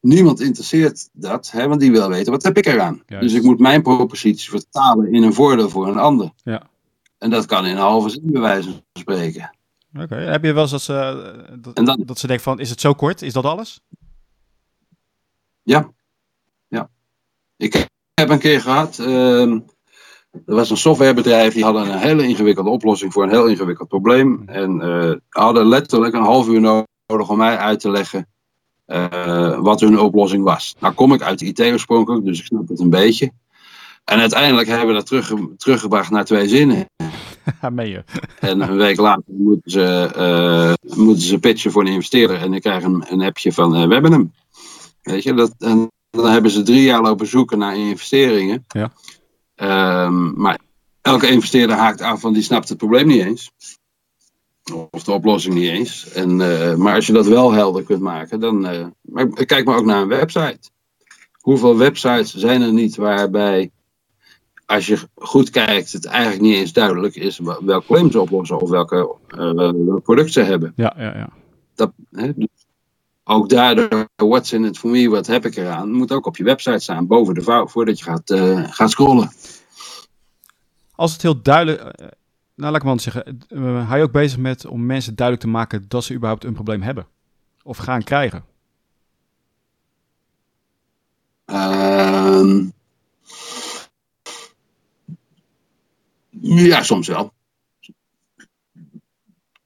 Niemand 0.00 0.40
interesseert 0.40 1.08
dat, 1.12 1.50
hè, 1.50 1.68
want 1.68 1.80
die 1.80 1.90
wil 1.90 2.08
weten 2.08 2.32
wat 2.32 2.42
heb 2.42 2.56
ik 2.56 2.66
eraan. 2.66 3.02
Juist. 3.06 3.28
Dus 3.28 3.37
ik 3.37 3.42
moet 3.42 3.58
mijn 3.58 3.82
propositie 3.82 4.50
vertalen 4.50 5.12
in 5.12 5.23
een 5.23 5.35
voordeel 5.35 5.68
voor 5.68 5.88
een 5.88 5.99
ander. 5.99 6.30
Ja. 6.42 6.62
En 7.18 7.30
dat 7.30 7.46
kan 7.46 7.66
in 7.66 7.70
een 7.70 7.82
halve 7.82 8.08
zin 8.08 8.32
bij 8.32 8.40
wijze 8.40 8.70
van 8.70 8.82
spreken. 8.92 9.50
Oké, 10.00 10.14
heb 10.14 10.44
je 10.44 10.52
wel 10.52 10.62
eens 10.62 10.70
dat 10.70 10.82
ze, 10.82 11.58
dat, 11.61 11.76
dan, 11.76 12.02
dat 12.06 12.18
ze 12.18 12.26
denken 12.26 12.44
van, 12.44 12.61
is 12.61 12.70
het 12.70 12.80
zo 12.80 12.92
kort? 12.92 13.23
Is 13.23 13.32
dat 13.32 13.44
alles? 13.44 13.80
Ja. 15.62 15.92
ja. 16.68 16.90
Ik 17.56 17.88
heb 18.14 18.28
een 18.28 18.38
keer 18.38 18.61
gehad. 18.61 18.99
Uh, 18.99 19.61
er 20.47 20.55
was 20.55 20.71
een 20.71 20.76
softwarebedrijf 20.76 21.55
die 21.55 21.64
hadden 21.64 21.83
een 21.83 21.99
hele 21.99 22.26
ingewikkelde 22.26 22.71
oplossing 22.71 23.12
voor 23.12 23.23
een 23.23 23.31
heel 23.31 23.47
ingewikkeld 23.47 23.88
probleem. 23.88 24.43
En 24.47 24.81
uh, 24.81 25.12
hadden 25.28 25.66
letterlijk 25.66 26.14
een 26.14 26.23
half 26.23 26.49
uur 26.49 26.61
nodig 26.61 27.28
om 27.28 27.37
mij 27.37 27.57
uit 27.57 27.81
te 27.81 27.90
leggen 27.90 28.26
uh, 28.87 29.59
wat 29.59 29.81
hun 29.81 29.99
oplossing 29.99 30.45
was. 30.45 30.75
Nou 30.81 30.95
kom 30.95 31.12
ik 31.12 31.23
uit 31.23 31.38
de 31.38 31.45
IT 31.45 31.61
oorspronkelijk, 31.61 32.25
dus 32.25 32.38
ik 32.38 32.45
snap 32.45 32.69
het 32.69 32.81
een 32.81 32.90
beetje. 32.90 33.33
En 34.05 34.19
uiteindelijk 34.19 34.69
hebben 34.69 34.87
we 34.87 34.93
dat 34.93 35.07
terug, 35.07 35.33
teruggebracht 35.57 36.11
naar 36.11 36.25
twee 36.25 36.49
zinnen. 36.49 36.87
Meen 37.73 37.88
je? 37.88 38.05
En 38.40 38.61
een 38.61 38.76
week 38.76 38.97
later 38.97 39.25
moeten 39.26 39.71
ze, 39.71 40.12
uh, 40.88 40.97
moeten 40.97 41.23
ze 41.23 41.38
pitchen 41.38 41.73
voor 41.73 41.83
een 41.83 41.93
investeerder. 41.93 42.37
En 42.37 42.55
ik 42.55 42.62
krijg 42.62 42.85
een, 42.85 43.05
een 43.09 43.23
appje 43.23 43.52
van, 43.52 43.71
we 43.71 43.95
hebben 43.95 44.12
hem. 44.12 44.33
Weet 45.02 45.23
je, 45.23 45.35
dat, 45.35 45.55
en 45.59 45.90
dan 46.11 46.26
hebben 46.26 46.50
ze 46.50 46.62
drie 46.62 46.83
jaar 46.83 47.02
lopen 47.02 47.26
zoeken 47.26 47.59
naar 47.59 47.76
investeringen. 47.76 48.64
Ja. 48.69 48.93
Um, 49.56 50.40
maar 50.40 50.58
elke 51.02 51.28
investeerder 51.28 51.76
haakt 51.76 52.00
af 52.00 52.20
van 52.20 52.32
die 52.32 52.42
snapt 52.42 52.68
het 52.68 52.78
probleem 52.78 53.06
niet 53.06 53.25
eens. 53.25 53.50
Of 54.90 55.04
de 55.04 55.12
oplossing 55.12 55.54
niet 55.54 55.68
eens. 55.68 56.12
En, 56.12 56.40
uh, 56.40 56.75
maar 56.75 56.94
als 56.94 57.06
je 57.06 57.12
dat 57.12 57.26
wel 57.26 57.52
helder 57.52 57.82
kunt 57.82 58.00
maken, 58.00 58.40
dan. 58.40 58.75
Uh, 58.75 58.86
maar 59.00 59.28
kijk 59.28 59.64
maar 59.64 59.76
ook 59.76 59.84
naar 59.84 60.02
een 60.02 60.08
website. 60.08 60.70
Hoeveel 61.32 61.76
websites 61.76 62.34
zijn 62.34 62.62
er 62.62 62.72
niet 62.72 62.96
waarbij, 62.96 63.70
als 64.66 64.86
je 64.86 64.98
goed 65.14 65.50
kijkt, 65.50 65.92
het 65.92 66.04
eigenlijk 66.04 66.42
niet 66.42 66.54
eens 66.54 66.72
duidelijk 66.72 67.14
is 67.14 67.38
welk 67.38 67.84
probleem 67.84 68.10
ze 68.10 68.20
oplossen 68.20 68.60
of 68.60 68.70
welke 68.70 69.16
uh, 69.38 69.96
product 70.02 70.32
ze 70.32 70.40
hebben? 70.40 70.72
Ja, 70.76 70.94
ja, 70.98 71.16
ja. 71.16 71.28
Dat, 71.75 71.92
hè, 72.10 72.30
ook 73.28 73.49
daardoor, 73.49 74.09
what's 74.16 74.52
in 74.52 74.64
it 74.64 74.78
for 74.78 74.90
me, 74.90 75.09
wat 75.09 75.26
heb 75.26 75.47
ik 75.47 75.56
eraan, 75.56 75.92
moet 75.92 76.12
ook 76.12 76.26
op 76.26 76.37
je 76.37 76.45
website 76.45 76.78
staan, 76.78 77.06
boven 77.06 77.35
de 77.35 77.42
vouw, 77.42 77.66
voordat 77.66 77.99
je 77.99 78.04
gaat, 78.04 78.30
uh, 78.30 78.73
gaat 78.73 78.90
scrollen. 78.90 79.30
Als 80.95 81.12
het 81.12 81.23
heel 81.23 81.42
duidelijk, 81.42 81.80
uh, 81.80 82.06
nou 82.54 82.73
laat 82.73 82.76
ik 82.76 82.83
maar 82.83 83.00
zeggen, 83.00 83.38
uh, 83.49 83.87
hou 83.87 83.99
je 83.99 84.04
ook 84.04 84.12
bezig 84.12 84.38
met 84.38 84.66
om 84.66 84.87
mensen 84.87 85.14
duidelijk 85.14 85.47
te 85.47 85.52
maken 85.52 85.85
dat 85.88 86.04
ze 86.04 86.14
überhaupt 86.14 86.45
een 86.45 86.54
probleem 86.54 86.83
hebben? 86.83 87.06
Of 87.62 87.76
gaan 87.76 88.02
krijgen? 88.02 88.45
Uh, 91.47 92.66
ja, 96.40 96.83
soms 96.83 97.09
wel. 97.09 97.33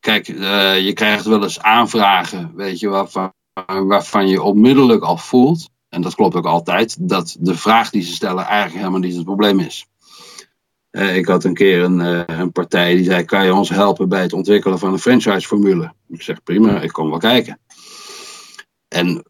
Kijk, 0.00 0.26
je 0.26 0.92
krijgt 0.94 1.24
wel 1.24 1.42
eens 1.42 1.60
aanvragen, 1.60 2.54
weet 2.54 2.78
je, 2.78 2.88
waarvan 2.88 3.32
waarvan 3.66 4.28
je 4.28 4.42
onmiddellijk 4.42 5.02
al 5.02 5.16
voelt, 5.16 5.70
en 5.88 6.02
dat 6.02 6.14
klopt 6.14 6.34
ook 6.34 6.46
altijd, 6.46 7.08
dat 7.08 7.36
de 7.40 7.54
vraag 7.54 7.90
die 7.90 8.02
ze 8.02 8.12
stellen 8.12 8.44
eigenlijk 8.44 8.76
helemaal 8.76 9.00
niet 9.00 9.16
het 9.16 9.24
probleem 9.24 9.60
is. 9.60 9.86
Uh, 10.90 11.16
ik 11.16 11.26
had 11.26 11.44
een 11.44 11.54
keer 11.54 11.82
een, 11.82 11.98
uh, 11.98 12.22
een, 12.26 12.52
partij 12.52 12.96
die 12.96 13.04
zei: 13.04 13.24
Kan 13.24 13.44
je 13.44 13.54
ons 13.54 13.68
helpen 13.68 14.08
bij 14.08 14.22
het 14.22 14.32
ontwikkelen 14.32 14.78
van 14.78 14.92
een 14.92 14.98
franchise-formule? 14.98 15.92
Ik 16.08 16.22
zeg: 16.22 16.42
Prima, 16.42 16.80
ik 16.80 16.92
kom 16.92 17.10
wel 17.10 17.18
kijken. 17.18 17.58
En 18.88 19.24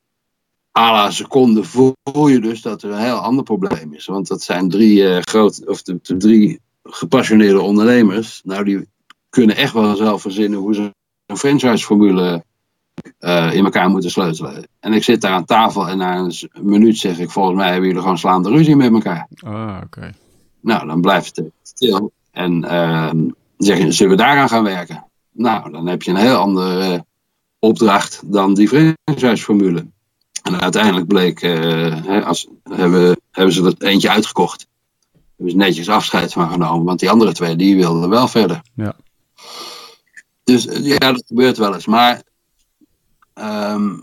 à 0.79 0.93
la 0.93 1.11
seconde 1.11 1.65
voel 1.65 2.27
je 2.29 2.41
dus 2.41 2.63
dat 2.63 2.83
er 2.83 2.91
een 2.91 3.03
heel 3.03 3.17
ander 3.17 3.45
probleem 3.45 3.95
is. 3.95 4.07
Want 4.07 4.29
dat 4.29 4.43
zijn 4.43 4.69
drie, 4.69 5.03
uh, 5.03 5.19
groot, 5.21 5.67
of 5.67 5.83
de, 5.83 6.01
drie 6.01 6.61
gepassioneerde 6.83 7.61
ondernemers. 7.61 8.41
Nou, 8.45 8.65
die 8.65 8.89
kunnen 9.29 9.57
echt 9.57 9.73
wel 9.73 9.97
zelf 9.97 10.23
verzinnen 10.23 10.59
hoe 10.59 10.75
ze 10.75 10.95
een 11.27 11.37
franchise-formule 11.37 12.45
uh, 13.21 13.55
in 13.55 13.65
elkaar 13.65 13.91
moeten 13.91 14.11
sleutelen. 14.11 14.69
En 14.81 14.93
ik 14.93 15.05
zit 15.05 15.21
daar 15.21 15.33
aan 15.33 15.45
tafel 15.45 15.89
en 15.89 15.99
na 15.99 16.19
een 16.19 16.51
minuut 16.63 16.99
zeg 16.99 17.19
ik, 17.19 17.31
volgens 17.31 17.57
mij 17.57 17.69
hebben 17.69 17.87
jullie 17.87 18.03
gewoon 18.03 18.19
slaande 18.19 18.51
ruzie 18.51 18.77
met 18.77 18.93
elkaar. 18.93 19.29
Ah, 19.45 19.81
oké. 19.85 20.13
Nou, 20.61 20.87
dan 20.87 21.01
blijft 21.01 21.37
het 21.37 21.51
stil. 21.63 22.13
En 22.31 22.65
uh, 22.65 23.11
zeg 23.57 23.79
je, 23.79 23.93
zullen 23.93 24.17
we 24.17 24.23
daaraan 24.23 24.49
gaan 24.49 24.63
werken? 24.63 25.05
Nou, 25.33 25.71
dan 25.71 25.87
heb 25.87 26.03
je 26.03 26.11
een 26.11 26.17
heel 26.17 26.37
andere 26.37 27.05
opdracht 27.59 28.23
dan 28.25 28.55
die 28.55 28.69
franchise-formule. 28.69 29.87
En 30.43 30.61
uiteindelijk 30.61 31.07
bleek, 31.07 31.43
uh, 31.43 32.05
hè, 32.05 32.25
als, 32.25 32.49
hebben, 32.63 33.21
hebben 33.31 33.55
ze 33.55 33.75
er 33.79 33.87
eentje 33.89 34.11
uitgekocht. 34.11 34.67
Hebben 35.37 35.51
ze 35.51 35.57
netjes 35.57 35.89
afscheid 35.89 36.33
van 36.33 36.51
genomen, 36.51 36.85
want 36.85 37.01
die 37.01 37.11
andere 37.11 37.33
twee, 37.33 37.57
die 37.57 37.77
wilden 37.77 38.09
wel 38.09 38.29
verder. 38.29 38.63
Ja. 38.75 38.97
Dus 40.45 40.69
ja, 40.71 40.99
dat 40.99 41.25
gebeurt 41.27 41.59
wel 41.59 41.75
eens. 41.75 41.87
Maar 41.87 42.23
ehm, 43.41 43.97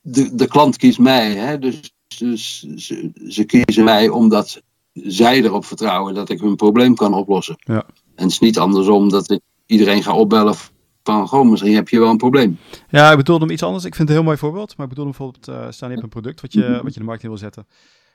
de, 0.00 0.34
de 0.34 0.46
klant 0.46 0.76
kiest 0.76 0.98
mij. 0.98 1.34
Hè? 1.34 1.58
Dus, 1.58 1.94
dus 2.18 2.60
ze, 2.76 3.12
ze, 3.28 3.44
kiezen 3.44 3.84
mij 3.84 4.08
omdat 4.08 4.62
zij 4.92 5.42
erop 5.42 5.64
vertrouwen 5.64 6.14
dat 6.14 6.28
ik 6.28 6.40
hun 6.40 6.56
probleem 6.56 6.94
kan 6.94 7.14
oplossen. 7.14 7.56
Ja. 7.58 7.86
En 8.14 8.22
het 8.22 8.30
is 8.30 8.38
niet 8.38 8.58
andersom 8.58 9.08
dat 9.08 9.30
ik 9.30 9.40
iedereen 9.66 10.02
ga 10.02 10.16
opbellen 10.16 10.54
van, 11.02 11.28
goh, 11.28 11.50
misschien 11.50 11.74
heb 11.74 11.88
je 11.88 11.98
wel 11.98 12.10
een 12.10 12.16
probleem. 12.16 12.58
Ja, 12.88 13.10
ik 13.10 13.16
bedoel 13.16 13.40
hem 13.40 13.50
iets 13.50 13.62
anders. 13.62 13.84
Ik 13.84 13.94
vind 13.94 14.08
het 14.08 14.16
een 14.16 14.24
heel 14.24 14.32
mooi 14.32 14.38
voorbeeld. 14.38 14.76
Maar 14.76 14.86
ik 14.86 14.94
bedoel 14.94 15.04
hem 15.04 15.16
bijvoorbeeld, 15.16 15.48
uh, 15.48 15.70
staan 15.70 15.88
je 15.88 15.94
hebt 15.94 16.02
een 16.02 16.20
product 16.20 16.40
wat 16.40 16.52
je, 16.52 16.80
wat 16.82 16.94
je 16.94 17.00
de 17.00 17.06
markt 17.06 17.22
in 17.22 17.28
wil 17.28 17.38
zetten. 17.38 17.66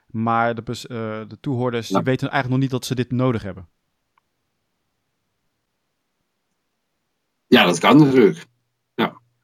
Maar 0.08 0.56
de, 0.56 0.62
uh, 0.68 0.76
de 1.28 1.38
toehoorders 1.42 1.88
die 1.88 2.02
weten 2.04 2.30
eigenlijk 2.30 2.50
nog 2.50 2.60
niet 2.60 2.70
dat 2.70 2.86
ze 2.86 2.96
dit 2.96 3.12
nodig 3.12 3.44
hebben. 3.44 3.68
Ja, 7.48 7.66
dat 7.66 7.80
kan 7.80 7.98
natuurlijk. 7.98 8.46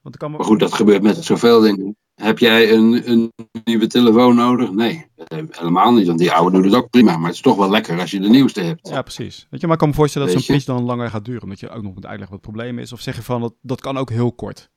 Want 0.05 0.17
kan 0.17 0.29
maar... 0.29 0.39
maar 0.39 0.47
goed, 0.47 0.59
dat 0.59 0.73
gebeurt 0.73 1.01
met 1.01 1.23
zoveel 1.23 1.61
dingen. 1.61 1.97
Heb 2.15 2.39
jij 2.39 2.71
een, 2.73 3.11
een 3.11 3.31
nieuwe 3.63 3.87
telefoon 3.87 4.35
nodig? 4.35 4.71
Nee, 4.71 5.07
helemaal 5.49 5.93
niet. 5.93 6.07
Want 6.07 6.19
die 6.19 6.31
oude 6.31 6.55
doet 6.55 6.71
het 6.71 6.75
ook 6.75 6.89
prima. 6.89 7.17
Maar 7.17 7.25
het 7.25 7.35
is 7.35 7.41
toch 7.41 7.55
wel 7.55 7.69
lekker 7.69 7.99
als 7.99 8.11
je 8.11 8.19
de 8.19 8.29
nieuwste 8.29 8.61
hebt. 8.61 8.87
Ja, 8.87 9.01
precies. 9.01 9.47
Weet 9.49 9.59
je, 9.59 9.65
maar 9.65 9.75
ik 9.75 9.81
kan 9.81 9.89
me 9.89 9.95
voorstellen 9.95 10.27
dat 10.27 10.43
zo'n 10.43 10.55
pitch 10.55 10.65
dan 10.65 10.83
langer 10.83 11.09
gaat 11.09 11.25
duren. 11.25 11.43
Omdat 11.43 11.59
je 11.59 11.69
ook 11.69 11.83
nog 11.83 11.93
moet 11.93 12.05
uitleggen 12.05 12.35
wat 12.35 12.45
het 12.45 12.53
probleem 12.53 12.79
is. 12.79 12.93
Of 12.93 13.01
zeg 13.01 13.15
je 13.15 13.21
van, 13.21 13.41
dat, 13.41 13.53
dat 13.61 13.81
kan 13.81 13.97
ook 13.97 14.09
heel 14.09 14.31
kort. 14.31 14.69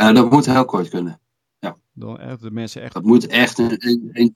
Uh, 0.00 0.14
dat 0.14 0.30
moet 0.30 0.46
heel 0.46 0.64
kort 0.64 0.88
kunnen. 0.88 1.20
Ja. 1.58 1.76
Dan 1.92 2.18
echt 2.18 2.40
de 2.40 2.50
mensen 2.50 2.82
echt... 2.82 2.94
Dat 2.94 3.04
moet 3.04 3.26
echt 3.26 3.58
in 3.58 4.34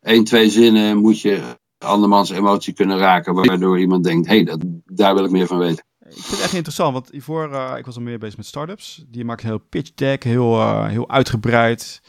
één, 0.00 0.24
twee 0.24 0.50
zinnen 0.50 0.98
moet 0.98 1.20
je 1.20 1.58
andermans 1.78 2.30
emotie 2.30 2.72
kunnen 2.72 2.98
raken. 2.98 3.34
Waardoor 3.34 3.78
iemand 3.78 4.04
denkt, 4.04 4.26
hé, 4.28 4.42
hey, 4.42 4.58
daar 4.84 5.14
wil 5.14 5.24
ik 5.24 5.30
meer 5.30 5.46
van 5.46 5.58
weten. 5.58 5.84
Ik 6.10 6.22
vind 6.22 6.30
het 6.30 6.40
echt 6.40 6.52
interessant, 6.52 6.92
want 6.92 7.10
hiervoor, 7.10 7.50
uh, 7.50 7.74
ik 7.76 7.84
was 7.84 7.96
al 7.96 8.02
meer 8.02 8.18
bezig 8.18 8.36
met 8.36 8.46
startups. 8.46 9.04
Die 9.08 9.24
maken 9.24 9.46
heel 9.46 9.58
pitch 9.68 9.90
deck, 9.94 10.24
heel, 10.24 10.56
uh, 10.56 10.86
heel 10.86 11.10
uitgebreid. 11.10 12.02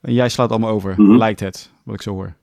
En 0.00 0.12
jij 0.12 0.28
slaat 0.28 0.50
allemaal 0.50 0.70
over, 0.70 0.94
mm 0.96 1.06
-hmm. 1.06 1.16
lijkt 1.16 1.40
het, 1.40 1.70
wat 1.84 1.94
ik 1.94 2.02
zo 2.02 2.12
hoor. 2.12 2.34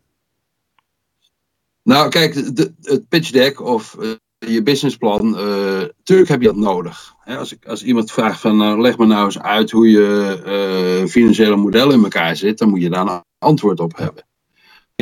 Nou, 1.84 2.10
kijk, 2.10 2.56
de, 2.56 2.74
het 2.82 3.08
pitch 3.08 3.32
deck 3.32 3.62
of 3.62 3.96
uh, 4.00 4.12
je 4.38 4.64
businessplan, 4.64 5.30
natuurlijk 5.30 6.30
heb 6.30 6.42
je 6.42 6.48
dat 6.48 6.56
nodig. 6.56 7.14
Hè, 7.20 7.38
als, 7.38 7.54
ik, 7.54 7.66
als 7.66 7.84
iemand 7.84 8.12
vraagt 8.12 8.40
van, 8.40 8.82
leg 8.82 8.98
me 8.98 9.06
nou 9.06 9.26
eens 9.26 9.40
uit 9.40 9.72
hoe 9.72 9.90
je 9.90 11.06
financiële 11.10 11.56
model 11.56 11.92
in 11.92 12.04
elkaar 12.04 12.36
zit, 12.36 12.58
dan 12.58 12.70
moet 12.70 12.82
je 12.82 12.90
daar 12.90 13.08
een 13.08 13.24
antwoord 13.38 13.80
op 13.80 13.98
hebben. 13.98 14.26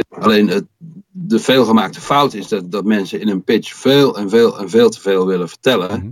Alleen 0.10 0.48
het, 0.48 0.66
de 1.12 1.40
veelgemaakte 1.40 2.02
fout 2.02 2.34
is 2.34 2.48
dat, 2.48 2.72
dat 2.72 2.86
mensen 2.86 3.20
in 3.20 3.28
een 3.28 3.44
pitch 3.44 3.74
veel 3.74 4.18
en 4.18 4.30
veel 4.30 4.60
en 4.60 4.70
veel 4.70 4.90
te 4.90 5.02
veel 5.02 5.25
willen 5.25 5.50
vertellen. 5.50 6.00
Mhm. 6.00 6.10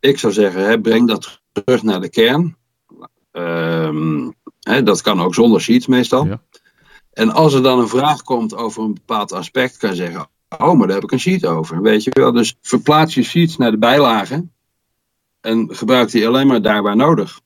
Ik 0.00 0.18
zou 0.18 0.32
zeggen, 0.32 0.64
hè, 0.64 0.80
breng 0.80 1.08
dat 1.08 1.40
terug 1.52 1.82
naar 1.82 2.00
de 2.00 2.08
kern. 2.08 2.56
Um, 3.32 4.34
hè, 4.60 4.82
dat 4.82 5.00
kan 5.00 5.20
ook 5.20 5.34
zonder 5.34 5.60
sheets 5.60 5.86
meestal. 5.86 6.26
Ja. 6.26 6.42
En 7.12 7.30
als 7.30 7.54
er 7.54 7.62
dan 7.62 7.78
een 7.78 7.88
vraag 7.88 8.22
komt 8.22 8.54
over 8.54 8.82
een 8.82 8.94
bepaald 8.94 9.32
aspect, 9.32 9.76
kan 9.76 9.90
je 9.90 9.96
zeggen: 9.96 10.28
Oh, 10.58 10.78
maar 10.78 10.86
daar 10.86 10.96
heb 10.96 11.04
ik 11.04 11.12
een 11.12 11.20
sheet 11.20 11.46
over. 11.46 11.82
Weet 11.82 12.04
je 12.04 12.10
wel? 12.14 12.32
Dus 12.32 12.56
verplaats 12.60 13.14
je 13.14 13.22
sheets 13.22 13.56
naar 13.56 13.70
de 13.70 13.78
bijlagen 13.78 14.52
en 15.40 15.76
gebruik 15.76 16.10
die 16.10 16.26
alleen 16.26 16.46
maar 16.46 16.62
daar 16.62 16.82
waar 16.82 16.96
nodig. 16.96 17.40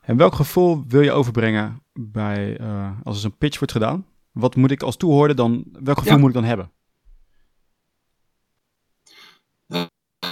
En 0.00 0.16
welk 0.16 0.34
gevoel 0.34 0.84
wil 0.88 1.00
je 1.00 1.12
overbrengen 1.12 1.82
bij, 1.92 2.60
uh, 2.60 2.90
als 3.04 3.18
er 3.18 3.24
een 3.24 3.36
pitch 3.36 3.58
wordt 3.58 3.72
gedaan? 3.72 4.06
Wat 4.36 4.56
moet 4.56 4.70
ik 4.70 4.82
als 4.82 4.96
toehoorder 4.96 5.36
dan, 5.36 5.64
welk 5.72 5.98
gevoel 5.98 6.18
moet 6.18 6.28
ik 6.28 6.34
dan 6.34 6.44
hebben? 6.44 6.70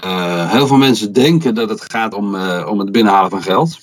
Uh, 0.04 0.50
heel 0.50 0.66
veel 0.66 0.76
mensen 0.76 1.12
denken 1.12 1.54
dat 1.54 1.68
het 1.68 1.92
gaat 1.92 2.14
om, 2.14 2.34
uh, 2.34 2.66
om 2.70 2.78
het 2.78 2.92
binnenhalen 2.92 3.30
van 3.30 3.42
geld. 3.42 3.78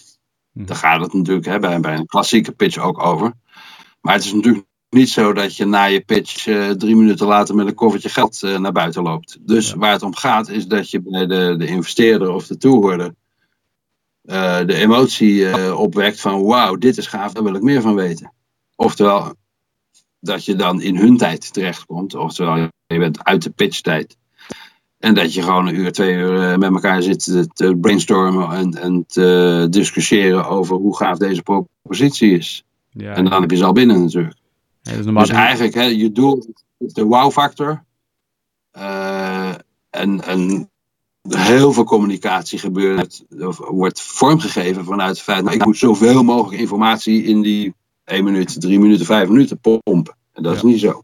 Hm. 0.54 0.66
Daar 0.66 0.78
gaat 0.78 1.02
het 1.02 1.14
natuurlijk 1.14 1.46
hè, 1.46 1.60
bij, 1.60 1.80
bij 1.80 1.96
een 1.96 2.06
klassieke 2.06 2.52
pitch 2.52 2.78
ook 2.78 3.04
over. 3.04 3.34
Maar 4.02 4.14
het 4.14 4.24
is 4.24 4.34
natuurlijk 4.34 4.66
niet 4.90 5.10
zo 5.10 5.34
dat 5.34 5.56
je 5.56 5.66
na 5.66 5.84
je 5.84 6.02
pitch 6.02 6.48
uh, 6.48 6.70
drie 6.70 6.96
minuten 6.96 7.28
later 7.28 7.56
met 7.56 7.68
een 7.68 7.74
koffertje 7.74 8.10
geld 8.10 8.42
naar 8.42 8.72
buiten 8.72 9.04
loopt. 9.04 9.38
Dus 9.42 9.70
ja. 9.70 9.78
waar 9.78 9.92
het 9.92 10.04
om 10.04 10.16
gaat 10.16 10.50
is 10.50 10.68
dat 10.68 10.90
je 10.90 11.02
bij 11.02 11.28
de, 11.28 11.56
de 11.58 11.68
investeerder 11.68 12.30
of 12.30 12.48
de 12.48 12.58
toehoorder 12.58 13.16
de 14.66 14.74
emotie 14.76 15.76
opwekt 15.78 16.22
van 16.22 16.44
wauw, 16.44 16.76
dit 16.76 16.98
is 16.98 17.08
gaaf, 17.08 17.34
daar 17.34 17.44
wil 17.44 17.56
ik 17.56 17.62
meer 17.62 17.82
van 17.82 17.96
weten. 17.96 18.34
Oftewel, 18.76 19.36
dat 20.22 20.46
je 20.46 20.56
dan 20.56 20.82
in 20.82 20.98
hun 20.98 21.18
tijd 21.18 21.54
terechtkomt. 21.54 22.16
Oftewel, 22.16 22.58
je 22.88 23.00
bent 23.00 23.24
uit 23.24 23.44
de 23.44 23.50
pitchtijd. 23.50 24.18
En 25.00 25.14
dat 25.14 25.34
je 25.34 25.42
gewoon 25.42 25.68
een 25.68 25.76
uur, 25.76 25.92
twee 25.92 26.14
uur 26.14 26.52
eh, 26.52 26.58
met 26.58 26.74
elkaar 26.74 27.02
zit 27.02 27.24
te 27.54 27.78
brainstormen 27.82 28.50
en, 28.50 28.74
en 28.74 29.06
te 29.08 29.68
discussiëren 29.70 30.46
over 30.46 30.76
hoe 30.76 30.98
gaaf 30.98 31.18
deze 31.18 31.42
propositie 31.42 32.38
is. 32.38 32.64
Ja, 32.90 33.14
en 33.14 33.26
dan 33.26 33.42
heb 33.42 33.52
je 33.52 33.58
ze 33.58 33.66
al 33.66 33.74
binnen 33.74 34.02
natuurlijk. 34.02 34.36
Ja, 34.82 34.96
dus, 34.96 35.06
dus 35.06 35.30
eigenlijk, 35.30 35.74
hè, 35.74 35.84
je 35.84 36.12
doel 36.12 36.46
is 36.78 36.94
de 36.94 37.04
wow-factor. 37.04 37.84
Uh, 38.78 39.54
en, 39.90 40.24
en 40.24 40.70
heel 41.30 41.74
veel 41.74 41.84
communicatie 41.84 42.60
gebeurt, 42.60 43.26
of 43.40 43.58
wordt 43.58 44.02
vormgegeven 44.02 44.86
vanuit 44.86 45.10
het 45.10 45.22
feit, 45.22 45.44
dat 45.44 45.54
ik 45.54 45.66
moet 45.66 45.78
zoveel 45.78 46.24
mogelijk 46.24 46.62
informatie 46.62 47.24
in 47.24 47.42
die 47.42 47.74
1 48.04 48.24
minuut, 48.24 48.62
3 48.62 48.80
minuten, 48.80 49.06
5 49.06 49.28
minuten 49.28 49.60
pompen. 49.60 50.16
En 50.34 50.44
dat 50.44 50.52
ja. 50.52 50.58
is 50.58 50.64
niet 50.64 50.80
zo. 50.80 51.04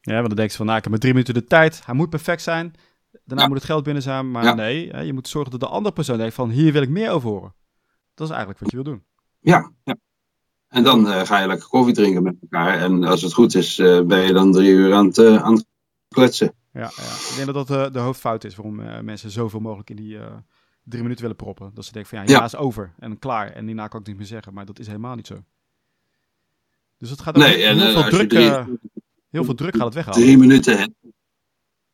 Ja, 0.00 0.14
want 0.14 0.26
dan 0.26 0.36
denk 0.36 0.50
je 0.50 0.56
van, 0.56 0.66
nou, 0.66 0.78
ik 0.78 0.82
heb 0.82 0.92
maar 0.92 1.02
drie 1.02 1.12
minuten 1.12 1.34
de 1.34 1.44
tijd. 1.44 1.80
Hij 1.84 1.94
moet 1.94 2.10
perfect 2.10 2.42
zijn. 2.42 2.74
Daarna 3.24 3.42
ja. 3.42 3.48
moet 3.48 3.56
het 3.56 3.66
geld 3.66 3.84
binnen 3.84 4.02
zijn. 4.02 4.30
Maar 4.30 4.44
ja. 4.44 4.54
nee, 4.54 5.04
je 5.04 5.12
moet 5.12 5.28
zorgen 5.28 5.50
dat 5.50 5.60
de 5.60 5.66
andere 5.66 5.94
persoon 5.94 6.18
denkt 6.18 6.34
van, 6.34 6.50
hier 6.50 6.72
wil 6.72 6.82
ik 6.82 6.88
meer 6.88 7.10
over 7.10 7.30
horen. 7.30 7.54
Dat 8.14 8.26
is 8.26 8.34
eigenlijk 8.34 8.60
wat 8.60 8.70
je 8.70 8.76
wil 8.76 8.92
doen. 8.92 9.02
Ja, 9.40 9.72
ja. 9.84 9.96
En 10.68 10.82
dan 10.82 11.06
uh, 11.06 11.20
ga 11.20 11.38
je 11.40 11.46
lekker 11.46 11.68
koffie 11.68 11.94
drinken 11.94 12.22
met 12.22 12.36
elkaar. 12.40 12.78
En 12.78 13.04
als 13.04 13.22
het 13.22 13.32
goed 13.32 13.54
is, 13.54 13.78
uh, 13.78 14.02
ben 14.02 14.20
je 14.20 14.32
dan 14.32 14.52
drie 14.52 14.70
uur 14.70 14.94
aan 14.94 15.06
het, 15.06 15.18
uh, 15.18 15.42
aan 15.42 15.52
het 15.52 15.66
kletsen. 16.08 16.54
Ja, 16.72 16.80
ja, 16.80 16.86
ik 16.86 17.32
denk 17.36 17.52
dat 17.52 17.66
dat 17.66 17.92
de 17.92 17.98
hoofdfout 17.98 18.44
is 18.44 18.56
waarom 18.56 19.04
mensen 19.04 19.30
zoveel 19.30 19.60
mogelijk 19.60 19.90
in 19.90 19.96
die 19.96 20.18
drie 20.84 21.02
minuten 21.02 21.22
willen 21.22 21.36
proppen. 21.36 21.70
Dat 21.74 21.84
ze 21.84 21.92
denken 21.92 22.10
van, 22.10 22.20
ja, 22.20 22.26
hierna 22.26 22.44
is 22.44 22.56
over 22.56 22.94
en 22.98 23.18
klaar. 23.18 23.52
En 23.52 23.66
daarna 23.66 23.88
kan 23.88 24.00
ik 24.00 24.06
niet 24.06 24.16
meer 24.16 24.26
zeggen. 24.26 24.54
Maar 24.54 24.64
dat 24.64 24.78
is 24.78 24.86
helemaal 24.86 25.14
niet 25.14 25.26
zo. 25.26 25.44
Dus 27.00 27.10
het 27.10 27.20
gaat 27.20 27.36
ook 27.36 27.42
nee, 27.42 27.56
heel, 27.56 27.80
en, 27.80 27.92
veel 27.92 28.10
druk, 28.10 28.28
drie, 28.28 28.46
uh, 28.46 28.66
heel 29.30 29.44
veel 29.44 29.54
druk 29.54 29.76
gaat 29.76 29.84
het 29.84 29.94
weghalen. 29.94 30.20
Drie 30.20 30.38
minuten 30.38 30.78
hebt. 30.78 30.92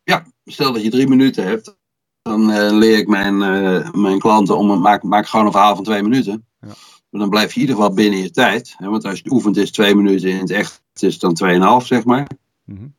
Ja, 0.03 0.27
stel 0.45 0.73
dat 0.73 0.83
je 0.83 0.91
drie 0.91 1.09
minuten 1.09 1.47
hebt. 1.47 1.77
Dan 2.23 2.51
uh, 2.51 2.71
leer 2.71 2.99
ik 2.99 3.09
mijn, 3.09 3.35
uh, 3.35 3.91
mijn 3.91 4.19
klanten 4.19 4.57
om 4.57 4.81
maak, 4.81 5.03
maak 5.03 5.27
gewoon 5.27 5.47
een 5.47 5.53
verhaal 5.53 5.75
van 5.75 5.85
twee 5.85 6.03
minuten. 6.03 6.47
Ja. 6.61 6.67
Maar 7.11 7.21
dan 7.21 7.31
blijf 7.31 7.49
je 7.49 7.55
in 7.55 7.61
ieder 7.61 7.77
geval 7.77 7.95
binnen 7.95 8.21
je 8.21 8.31
tijd. 8.31 8.75
Hè, 8.79 8.89
want 8.89 9.05
als 9.05 9.17
je 9.17 9.23
het 9.23 9.33
oefent 9.33 9.57
is 9.57 9.71
twee 9.71 9.95
minuten, 9.95 10.31
in 10.31 10.39
het 10.39 10.51
echt 10.51 10.83
is 10.95 11.13
het 11.13 11.21
dan 11.21 11.35
tweeënhalf, 11.35 11.87
zeg 11.87 12.05
maar. 12.05 12.27
Mm 12.65 12.77
-hmm. 12.77 12.95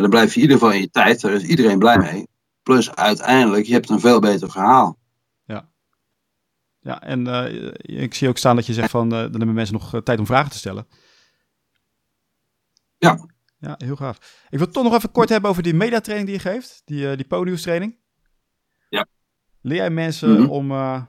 dan 0.00 0.10
blijf 0.10 0.34
je 0.34 0.36
in 0.36 0.42
ieder 0.42 0.58
geval 0.58 0.74
in 0.74 0.80
je 0.80 0.90
tijd. 0.90 1.20
Daar 1.20 1.32
is 1.32 1.42
iedereen 1.42 1.78
blij 1.78 1.98
mee. 1.98 2.26
Plus 2.62 2.94
uiteindelijk, 2.94 3.66
je 3.66 3.72
hebt 3.72 3.90
een 3.90 4.00
veel 4.00 4.20
beter 4.20 4.50
verhaal. 4.50 4.98
Ja, 5.44 5.68
ja 6.80 7.02
en 7.02 7.26
ik 7.80 8.14
zie 8.14 8.28
ook 8.28 8.38
staan 8.38 8.56
dat 8.56 8.66
je 8.66 8.72
zegt 8.72 8.90
van, 8.90 9.08
dan 9.08 9.18
hebben 9.18 9.52
mensen 9.52 9.74
nog 9.74 10.00
tijd 10.02 10.18
om 10.18 10.26
vragen 10.26 10.50
te 10.50 10.58
stellen. 10.58 10.86
Ja. 13.00 13.28
Ja, 13.58 13.74
heel 13.78 13.96
gaaf. 13.96 14.46
Ik 14.48 14.58
wil 14.58 14.68
toch 14.68 14.84
nog 14.84 14.94
even 14.94 15.10
kort 15.10 15.28
hebben 15.28 15.50
over 15.50 15.62
die 15.62 15.74
mediatraining 15.74 16.30
die 16.30 16.38
je 16.38 16.50
geeft. 16.50 16.82
Die, 16.84 17.04
uh, 17.04 17.16
die. 17.16 17.98
Ja. 18.88 19.06
Leer 19.60 19.76
jij 19.76 19.90
mensen 19.90 20.30
mm 20.30 20.36
-hmm. 20.36 20.50
om... 20.50 20.70
Uh, 20.70 21.02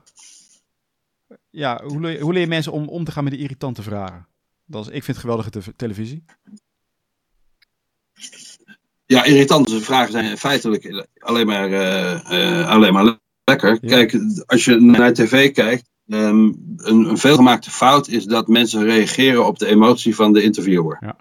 ja, 1.50 1.82
hoe 1.84 2.00
leer, 2.00 2.20
hoe 2.20 2.32
leer 2.32 2.42
je 2.42 2.48
mensen 2.48 2.72
om 2.72 2.88
om 2.88 3.04
te 3.04 3.12
gaan 3.12 3.24
met 3.24 3.32
die 3.32 3.42
irritante 3.42 3.82
vragen? 3.82 4.26
Dat 4.64 4.82
is, 4.82 4.86
ik 4.86 5.04
vind 5.04 5.06
het 5.06 5.18
geweldige 5.18 5.50
te 5.50 5.76
televisie. 5.76 6.24
Ja, 9.06 9.24
irritante 9.24 9.80
vragen 9.80 10.12
zijn 10.12 10.38
feitelijk 10.38 11.06
alleen 11.18 11.46
maar, 11.46 11.70
uh, 11.70 12.68
alleen 12.68 12.92
maar 12.92 13.18
lekker. 13.44 13.78
Ja. 13.80 13.88
Kijk, 13.88 14.16
als 14.46 14.64
je 14.64 14.80
naar 14.80 15.12
tv 15.12 15.52
kijkt, 15.52 15.90
um, 16.06 16.74
een, 16.76 17.04
een 17.04 17.18
veelgemaakte 17.18 17.70
fout 17.70 18.08
is 18.08 18.24
dat 18.24 18.48
mensen 18.48 18.84
reageren 18.84 19.46
op 19.46 19.58
de 19.58 19.66
emotie 19.66 20.14
van 20.14 20.32
de 20.32 20.42
interviewer. 20.42 20.96
Ja. 21.00 21.16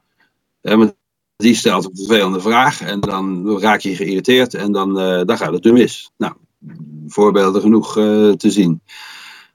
Die 1.41 1.55
stelt 1.55 1.85
een 1.85 1.95
vervelende 1.95 2.41
vraag 2.41 2.81
en 2.81 2.99
dan 2.99 3.59
raak 3.59 3.79
je 3.79 3.95
geïrriteerd 3.95 4.53
en 4.53 4.71
dan, 4.71 4.89
uh, 4.99 5.21
dan 5.25 5.37
gaat 5.37 5.53
het 5.53 5.65
er 5.65 5.73
mis. 5.73 6.11
Nou, 6.17 6.33
voorbeelden 7.07 7.61
genoeg 7.61 7.97
uh, 7.97 8.31
te 8.31 8.51
zien. 8.51 8.81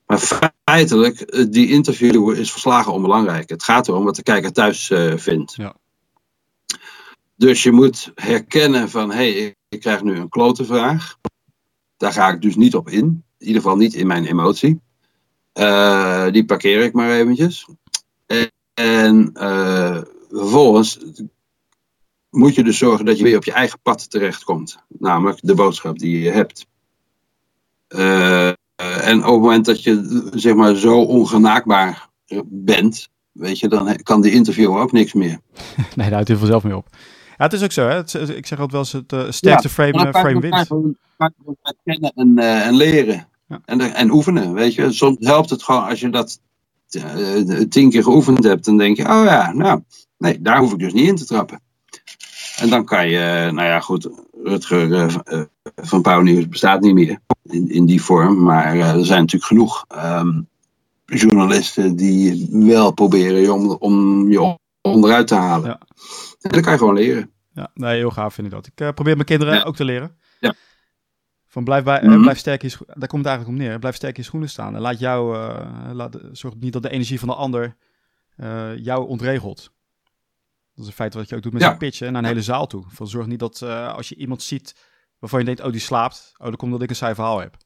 Maar 0.06 0.18
feitelijk, 0.64 1.20
eh, 1.20 1.44
die 1.50 1.68
interviewer 1.68 2.38
is 2.38 2.52
verslagen 2.52 2.92
onbelangrijk. 2.92 3.48
Het 3.48 3.62
gaat 3.62 3.88
erom 3.88 4.04
wat 4.04 4.16
de 4.16 4.22
kijker 4.22 4.52
thuis 4.52 4.92
vindt. 5.16 5.54
Ja. 5.54 5.76
Dus 7.36 7.62
je 7.62 7.72
moet 7.72 8.12
herkennen 8.14 8.90
van, 8.90 9.10
hé, 9.10 9.16
hey, 9.16 9.54
ik, 9.68 9.80
krijg 9.80 10.02
nu 10.02 10.16
een 10.16 10.28
klote 10.28 10.64
vraag. 10.64 11.16
Daar 11.96 12.12
ga 12.12 12.28
ik 12.28 12.40
dus 12.42 12.56
niet 12.56 12.74
op 12.74 12.88
in. 12.88 13.24
In 13.38 13.46
ieder 13.46 13.62
geval 13.62 13.76
niet 13.76 13.94
in 13.94 14.06
mijn 14.06 14.24
emotie. 14.24 14.80
Uh, 15.54 16.30
die 16.30 16.44
parkeer 16.44 16.82
ik 16.82 16.92
maar 16.92 17.10
eventjes. 17.10 17.68
En, 18.26 18.50
en 18.74 19.32
vervolgens 20.28 20.98
moet 22.30 22.54
je 22.54 22.64
dus 22.64 22.78
zorgen 22.78 23.04
dat 23.04 23.18
je 23.18 23.24
weer 23.24 23.36
op 23.36 23.44
je 23.44 23.52
eigen 23.52 23.78
pad 23.82 24.10
terechtkomt. 24.10 24.78
Namelijk 24.88 25.38
de 25.42 25.54
boodschap 25.54 25.98
die 25.98 26.20
je 26.20 26.30
hebt. 26.30 26.66
Uh, 27.88 28.48
en 29.08 29.18
op 29.18 29.32
het 29.32 29.40
moment 29.40 29.64
dat 29.64 29.82
je 29.82 30.22
zeg 30.34 30.54
maar 30.54 30.74
zo 30.74 31.00
ongenaakbaar 31.00 32.08
bent, 32.44 33.08
weet 33.32 33.58
je, 33.58 33.68
dan 33.68 33.96
kan 34.02 34.20
die 34.20 34.32
interview 34.32 34.76
ook 34.76 34.92
niks 34.92 35.12
meer. 35.12 35.40
nee, 35.76 35.84
daar 35.94 36.12
houdt 36.12 36.28
hij 36.28 36.36
vanzelf 36.36 36.64
mee 36.64 36.76
op. 36.76 36.86
Ja, 37.36 37.44
het 37.44 37.52
is 37.52 37.62
ook 37.62 37.72
zo. 37.72 37.88
Hè? 37.88 37.94
Het, 37.94 38.14
ik 38.14 38.46
zeg 38.46 38.60
altijd 38.60 38.70
wel 38.70 38.80
eens 38.80 38.92
het 38.92 39.12
uh, 39.12 39.30
sterkste 39.30 39.68
frame, 39.68 40.12
frame 40.12 40.40
wint. 40.40 40.66
kennen 41.84 42.12
en, 42.14 42.38
uh, 42.38 42.66
en 42.66 42.74
leren. 42.74 43.28
Ja. 43.48 43.60
En, 43.64 43.80
en 43.80 44.10
oefenen, 44.10 44.52
weet 44.52 44.74
je. 44.74 44.92
Soms 44.92 45.16
helpt 45.20 45.50
het 45.50 45.62
gewoon 45.62 45.88
als 45.88 46.00
je 46.00 46.10
dat 46.10 46.40
tien 47.68 47.90
keer 47.90 48.02
geoefend 48.02 48.44
hebt. 48.44 48.64
Dan 48.64 48.76
denk 48.76 48.96
je, 48.96 49.02
oh 49.02 49.24
ja, 49.24 49.52
nou, 49.52 49.82
nee, 50.18 50.42
daar 50.42 50.58
hoef 50.58 50.72
ik 50.72 50.78
dus 50.78 50.92
niet 50.92 51.08
in 51.08 51.16
te 51.16 51.26
trappen. 51.26 51.60
En 52.56 52.68
dan 52.68 52.84
kan 52.84 53.08
je, 53.08 53.50
nou 53.52 53.68
ja, 53.68 53.80
goed, 53.80 54.08
Rutger 54.42 54.90
uh, 54.90 55.42
van 55.76 56.02
Pauw 56.02 56.20
Nieuws 56.20 56.48
bestaat 56.48 56.80
niet 56.80 56.94
meer 56.94 57.18
in, 57.42 57.70
in 57.70 57.86
die 57.86 58.02
vorm. 58.02 58.42
Maar 58.42 58.76
uh, 58.76 58.94
er 58.94 59.04
zijn 59.04 59.20
natuurlijk 59.20 59.44
genoeg 59.44 59.84
um, 59.94 60.48
journalisten 61.04 61.96
die 61.96 62.48
wel 62.50 62.92
proberen 62.92 63.40
je 63.40 63.52
om, 63.52 63.70
om 63.70 64.28
je 64.30 64.58
onderuit 64.80 65.26
te 65.26 65.34
halen. 65.34 65.68
Ja. 65.68 65.80
En 66.40 66.50
dat 66.50 66.60
kan 66.60 66.72
je 66.72 66.78
gewoon 66.78 66.94
leren. 66.94 67.30
Ja, 67.52 67.70
nee, 67.74 67.96
heel 67.96 68.10
gaaf 68.10 68.34
vind 68.34 68.46
ik 68.46 68.52
dat. 68.52 68.66
Ik 68.66 68.80
uh, 68.80 68.88
probeer 68.88 69.14
mijn 69.14 69.26
kinderen 69.26 69.64
ook 69.64 69.76
te 69.76 69.84
leren. 69.84 70.16
Ja. 70.40 70.54
Van 71.46 71.64
blijf, 71.64 71.84
bij, 71.84 72.00
mm 72.02 72.10
-hmm. 72.10 72.22
blijf 72.22 72.38
sterk 72.38 72.62
in 72.62 72.70
daar 72.86 73.08
komt 73.08 73.24
het 73.24 73.26
eigenlijk 73.26 73.48
om 73.48 73.66
neer. 73.66 73.78
Blijf 73.78 73.94
sterk 73.94 74.16
in 74.16 74.22
je 74.22 74.28
schoenen 74.28 74.48
staan. 74.48 74.74
En 74.74 74.80
laat 74.80 74.98
jou, 74.98 75.36
laat, 75.92 76.18
zorg 76.32 76.54
niet 76.60 76.72
dat 76.72 76.82
de 76.82 76.90
energie 76.90 77.18
van 77.18 77.28
de 77.28 77.34
ander 77.34 77.76
jou 78.76 79.08
ontregelt. 79.08 79.74
Dat 80.76 80.84
is 80.84 80.90
een 80.90 80.96
feit 80.96 81.14
wat 81.14 81.28
je 81.28 81.36
ook 81.36 81.42
doet 81.42 81.52
met 81.52 81.62
ja. 81.62 81.76
pitchen 81.76 82.12
naar 82.12 82.22
een 82.22 82.28
hele 82.28 82.42
zaal 82.42 82.66
toe. 82.66 82.84
Van 82.88 83.08
zorg 83.08 83.26
niet 83.26 83.38
dat 83.38 83.60
uh, 83.64 83.94
als 83.94 84.08
je 84.08 84.16
iemand 84.16 84.42
ziet 84.42 84.74
waarvan 85.18 85.38
je 85.38 85.44
denkt, 85.44 85.62
oh 85.62 85.72
die 85.72 85.80
slaapt, 85.80 86.32
oh 86.36 86.46
dan 86.46 86.56
komt 86.56 86.72
dat 86.72 86.82
ik 86.82 86.90
een 86.90 86.96
saai 86.96 87.14
verhaal 87.14 87.38
heb. 87.38 87.56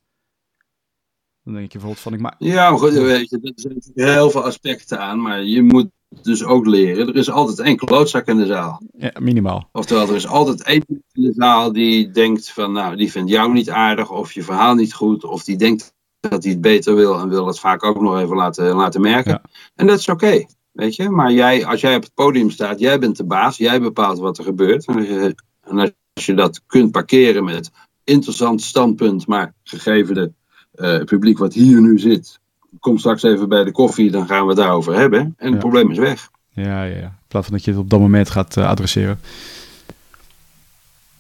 Dan 1.43 1.55
denk 1.55 1.73
je 1.73 1.79
bijvoorbeeld 1.79 2.03
van 2.03 2.15
ik 2.15 2.21
maak. 2.21 2.35
Ja, 2.39 2.71
maar 2.71 2.79
goed, 2.79 2.93
weet 2.93 3.31
je, 3.31 3.39
er 3.43 3.53
zijn 3.55 3.81
heel 3.95 4.31
veel 4.31 4.45
aspecten 4.45 5.01
aan, 5.01 5.21
maar 5.21 5.45
je 5.45 5.63
moet 5.63 5.91
dus 6.23 6.45
ook 6.45 6.67
leren. 6.67 7.09
Er 7.09 7.17
is 7.17 7.31
altijd 7.31 7.59
één 7.59 7.77
klootzak 7.77 8.27
in 8.27 8.37
de 8.37 8.47
zaal. 8.47 8.83
Ja, 8.97 9.13
minimaal. 9.19 9.69
Oftewel, 9.73 10.09
er 10.09 10.15
is 10.15 10.27
altijd 10.27 10.63
één 10.63 10.85
in 10.89 11.23
de 11.23 11.33
zaal 11.33 11.73
die 11.73 12.11
denkt 12.11 12.51
van, 12.51 12.73
nou, 12.73 12.97
die 12.97 13.11
vindt 13.11 13.31
jou 13.31 13.53
niet 13.53 13.71
aardig, 13.71 14.11
of 14.11 14.33
je 14.33 14.43
verhaal 14.43 14.75
niet 14.75 14.95
goed, 14.95 15.25
of 15.25 15.45
die 15.45 15.57
denkt 15.57 15.95
dat 16.21 16.43
hij 16.43 16.53
het 16.53 16.61
beter 16.61 16.95
wil 16.95 17.19
en 17.19 17.29
wil 17.29 17.47
het 17.47 17.61
vaak 17.61 17.85
ook 17.85 18.01
nog 18.01 18.19
even 18.19 18.37
laten, 18.37 18.75
laten 18.75 19.01
merken. 19.01 19.33
Ja. 19.33 19.43
En 19.75 19.87
dat 19.87 19.99
is 19.99 20.09
oké. 20.09 20.47
Weet 20.81 20.97
je, 20.97 21.11
maar 21.11 21.33
jij, 21.33 21.67
als 21.67 21.81
jij 21.81 21.97
op 21.97 22.03
het 22.03 22.15
podium 22.15 22.51
staat, 22.51 22.79
jij 22.79 22.99
bent 22.99 23.17
de 23.17 23.25
baas, 23.25 23.57
jij 23.57 23.81
bepaalt 23.81 24.19
wat 24.19 24.39
er 24.39 24.45
gebeurt. 24.45 24.87
En 24.87 24.97
als 24.97 25.07
je, 25.07 25.35
en 25.63 25.95
als 26.13 26.27
je 26.27 26.35
dat 26.35 26.63
kunt 26.67 26.91
parkeren 26.91 27.45
met 27.45 27.71
interessant 28.05 28.63
standpunt, 28.63 29.27
maar 29.27 29.55
gegeven 29.63 30.15
de 30.15 30.33
uh, 30.75 31.05
publiek 31.05 31.39
wat 31.39 31.53
hier 31.53 31.81
nu 31.81 31.99
zit, 31.99 32.39
kom 32.79 32.99
straks 32.99 33.23
even 33.23 33.49
bij 33.49 33.65
de 33.65 33.73
koffie, 33.73 34.11
dan 34.11 34.27
gaan 34.27 34.43
we 34.43 34.49
het 34.49 34.57
daarover 34.57 34.95
hebben. 34.95 35.21
En 35.21 35.47
ja. 35.47 35.51
het 35.51 35.59
probleem 35.59 35.91
is 35.91 35.99
weg. 35.99 36.31
Ja, 36.49 36.85
ja, 36.85 36.97
ja. 36.97 37.07
In 37.07 37.29
plaats 37.29 37.47
van 37.47 37.57
dat 37.57 37.65
je 37.65 37.71
het 37.71 37.81
op 37.81 37.91
dat 37.91 38.01
moment 38.01 38.31
gaat 38.31 38.57
uh, 38.57 38.69
adresseren. 38.69 39.21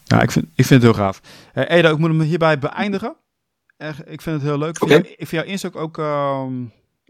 Ja, 0.04 0.22
ik 0.22 0.30
vind, 0.30 0.44
ik 0.54 0.64
vind 0.64 0.82
het 0.82 0.92
heel 0.92 1.04
gaaf. 1.04 1.20
Uh, 1.54 1.64
Eda, 1.68 1.90
ik 1.90 1.98
moet 1.98 2.10
hem 2.10 2.20
hierbij 2.20 2.58
beëindigen. 2.58 3.16
ik 4.04 4.20
vind 4.20 4.36
het 4.36 4.42
heel 4.42 4.58
leuk. 4.58 4.82
Okay. 4.82 4.98
Ik 4.98 5.28
vind 5.28 5.30
jouw 5.30 5.44
insteek 5.44 5.76
ook... 5.76 5.98
Uh, 5.98 6.46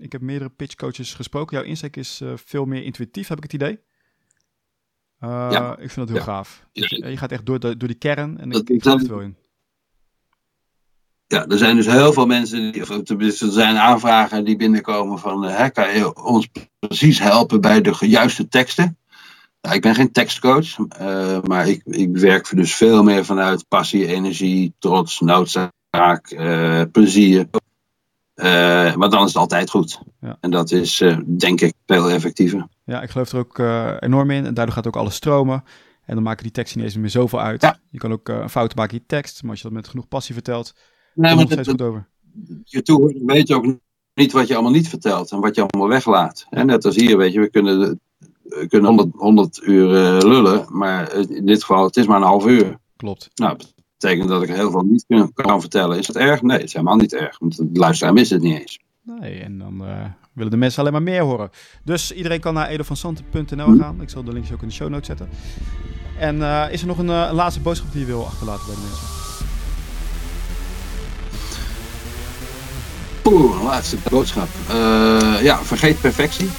ik 0.01 0.13
heb 0.13 0.21
meerdere 0.21 0.51
pitchcoaches 0.51 1.15
gesproken. 1.15 1.57
Jouw 1.57 1.67
insteek 1.67 1.97
is 1.97 2.21
uh, 2.21 2.33
veel 2.35 2.65
meer 2.65 2.83
intuïtief, 2.83 3.29
heb 3.29 3.37
ik 3.37 3.43
het 3.43 3.53
idee. 3.53 3.79
Uh, 5.21 5.49
ja. 5.51 5.73
Ik 5.73 5.91
vind 5.91 5.95
dat 5.95 6.09
heel 6.09 6.17
ja. 6.17 6.23
gaaf. 6.23 6.67
Je, 6.73 7.09
je, 7.11 7.17
gaat 7.17 7.33
echt 7.33 7.47
door, 7.47 7.61
de, 7.61 7.77
door 7.77 7.89
die 7.89 7.99
kern 7.99 8.39
en 8.39 8.51
dat, 8.51 8.61
ik, 8.61 8.69
ik 8.69 8.83
geloof 8.83 9.03
er 9.03 9.09
wel 9.09 9.21
in. 9.21 9.37
Ja, 11.27 11.47
er 11.47 11.59
zijn 11.59 11.77
dus 11.77 11.87
heel 11.87 12.13
veel 12.13 12.27
mensen, 12.27 12.73
die, 12.73 12.83
of 12.83 13.03
tenminste 13.03 13.47
er 13.47 13.53
zijn 13.53 13.77
aanvragen 13.77 14.45
die 14.45 14.57
binnenkomen 14.57 15.19
van, 15.19 15.45
uh, 15.45 15.57
hè, 15.57 15.71
kan 15.71 15.95
je 15.95 16.23
ons 16.23 16.49
precies 16.79 17.19
helpen 17.19 17.61
bij 17.61 17.81
de 17.81 17.97
juiste 18.01 18.49
teksten? 18.49 18.99
Nou, 19.61 19.75
ik 19.75 19.83
ben 19.83 19.95
geen 19.95 20.13
tekstcoach, 20.13 20.79
uh, 20.79 21.43
maar 21.43 21.69
ik, 21.69 21.83
ik 21.85 22.17
werk 22.17 22.57
dus 22.57 22.75
veel 22.75 23.03
meer 23.03 23.25
vanuit 23.25 23.69
passie, 23.69 24.07
energie, 24.07 24.75
trots, 24.79 25.21
noodzaak, 25.21 26.37
plezier. 26.93 27.49
Uh, 28.41 28.95
maar 28.95 29.11
dan 29.11 29.21
is 29.21 29.27
het 29.27 29.37
altijd 29.37 29.71
goed. 29.71 30.01
Ja. 30.21 30.37
En 30.41 30.51
dat 30.51 30.71
is, 30.71 31.01
uh, 31.01 31.19
denk 31.27 31.61
ik, 31.61 31.75
veel 31.87 32.11
effectiever. 32.11 32.67
Ja, 32.85 33.03
ik 33.03 33.11
geloof 33.11 33.33
er 33.33 33.39
ook 33.39 33.59
uh, 33.59 33.97
enorm 33.99 34.31
in. 34.31 34.47
En 34.47 34.55
daardoor 34.55 34.75
gaat 34.75 34.87
ook 34.87 34.97
alles 34.97 35.15
stromen. 35.15 35.65
En 36.05 36.15
dan 36.15 36.25
maken 36.25 36.43
die 36.43 36.53
teksten 36.53 36.79
niet 36.79 36.89
eens 36.89 36.97
meer 36.97 37.11
zoveel 37.11 37.41
uit. 37.41 37.63
Ja. 37.63 37.79
Je 37.91 37.99
kan 37.99 38.13
ook 38.13 38.29
een 38.29 38.51
fout 38.51 38.75
maken 38.75 38.93
in 38.93 38.99
je 38.99 39.07
tekst. 39.07 39.43
Maar 39.43 39.51
als 39.51 39.61
je 39.61 39.67
dat 39.69 39.77
met 39.77 39.89
genoeg 39.89 40.09
passie 40.09 40.35
vertelt, 40.35 40.75
nee, 41.15 41.35
maar 41.35 41.47
steeds 41.47 41.69
goed 41.69 41.83
over. 41.83 42.09
Je 42.65 42.83
toehoorder 42.83 43.25
weet 43.25 43.53
ook 43.53 43.77
niet 44.15 44.33
wat 44.33 44.47
je 44.47 44.55
allemaal 44.55 44.73
niet 44.73 44.89
vertelt. 44.89 45.31
En 45.31 45.41
wat 45.41 45.55
je 45.55 45.67
allemaal 45.67 45.89
weglaat. 45.89 46.47
En 46.51 46.67
net 46.67 46.85
als 46.85 46.97
hier, 46.97 47.17
weet 47.17 47.33
je, 47.33 47.41
we 47.41 47.51
kunnen, 47.51 48.01
we 48.43 48.67
kunnen 48.69 48.89
100, 48.89 49.09
100 49.17 49.61
uur 49.63 49.89
lullen. 50.25 50.67
Maar 50.69 51.15
in 51.15 51.47
dit 51.47 51.61
geval, 51.61 51.85
het 51.85 51.97
is 51.97 52.07
maar 52.07 52.17
een 52.17 52.23
half 52.23 52.47
uur. 52.47 52.79
Klopt. 52.97 53.31
Nou, 53.35 53.57
betekent 54.01 54.29
dat 54.29 54.43
ik 54.43 54.49
heel 54.49 54.71
veel 54.71 54.83
niet 54.83 55.05
kan 55.35 55.61
vertellen. 55.61 55.99
Is 55.99 56.07
het 56.07 56.17
erg? 56.17 56.43
Nee, 56.43 56.57
het 56.57 56.67
is 56.67 56.73
helemaal 56.73 56.97
niet 56.97 57.15
erg. 57.15 57.39
Want 57.39 57.57
de 57.57 57.69
luisteraar 57.73 58.13
mist 58.13 58.31
het 58.31 58.43
niet 58.43 58.61
eens. 58.61 58.79
Nee, 59.03 59.41
en 59.41 59.59
dan 59.59 59.83
uh, 59.83 60.05
willen 60.33 60.51
de 60.51 60.57
mensen 60.57 60.81
alleen 60.81 60.93
maar 60.93 61.03
meer 61.03 61.23
horen. 61.23 61.51
Dus 61.85 62.13
iedereen 62.13 62.41
kan 62.41 62.55
naar 62.55 62.69
edovansante.nl 62.69 63.77
gaan. 63.79 64.03
Ik 64.03 64.11
zal 64.11 64.25
de 64.25 64.33
links 64.33 64.53
ook 64.53 64.63
in 64.63 64.69
de 64.69 64.75
show 64.75 64.89
notes 64.89 65.07
zetten. 65.07 65.29
En 66.19 66.37
uh, 66.37 66.67
is 66.71 66.81
er 66.81 66.87
nog 66.87 66.99
een, 66.99 67.07
uh, 67.07 67.27
een, 67.29 67.35
laatste 67.35 67.61
boodschap 67.61 67.93
die 67.93 68.01
je 68.01 68.07
wil 68.07 68.25
achterlaten 68.25 68.67
bij 68.67 68.75
de 68.75 68.81
mensen? 68.81 69.07
Poeh, 73.23 73.63
laatste 73.63 73.97
boodschap. 74.11 74.49
ja, 75.43 75.59
vergeet 75.59 76.01
perfectie. 76.01 76.51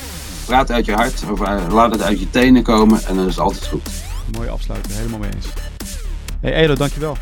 Praat 0.45 0.71
uit 0.71 0.85
je 0.85 0.93
hart. 0.93 1.23
Of 1.31 1.39
laat 1.71 1.91
het 1.91 2.01
uit 2.01 2.19
je 2.19 2.29
tenen 2.29 2.63
komen. 2.63 3.05
En 3.05 3.15
dan 3.15 3.25
is 3.25 3.35
het 3.35 3.43
altijd 3.43 3.67
goed. 3.67 3.89
Mooi 4.35 4.49
afsluiten, 4.49 4.91
helemaal 4.91 5.19
mee 5.19 5.29
eens. 5.35 5.47
Hey 6.41 6.53
Edo, 6.53 6.75
dankjewel. 6.75 7.17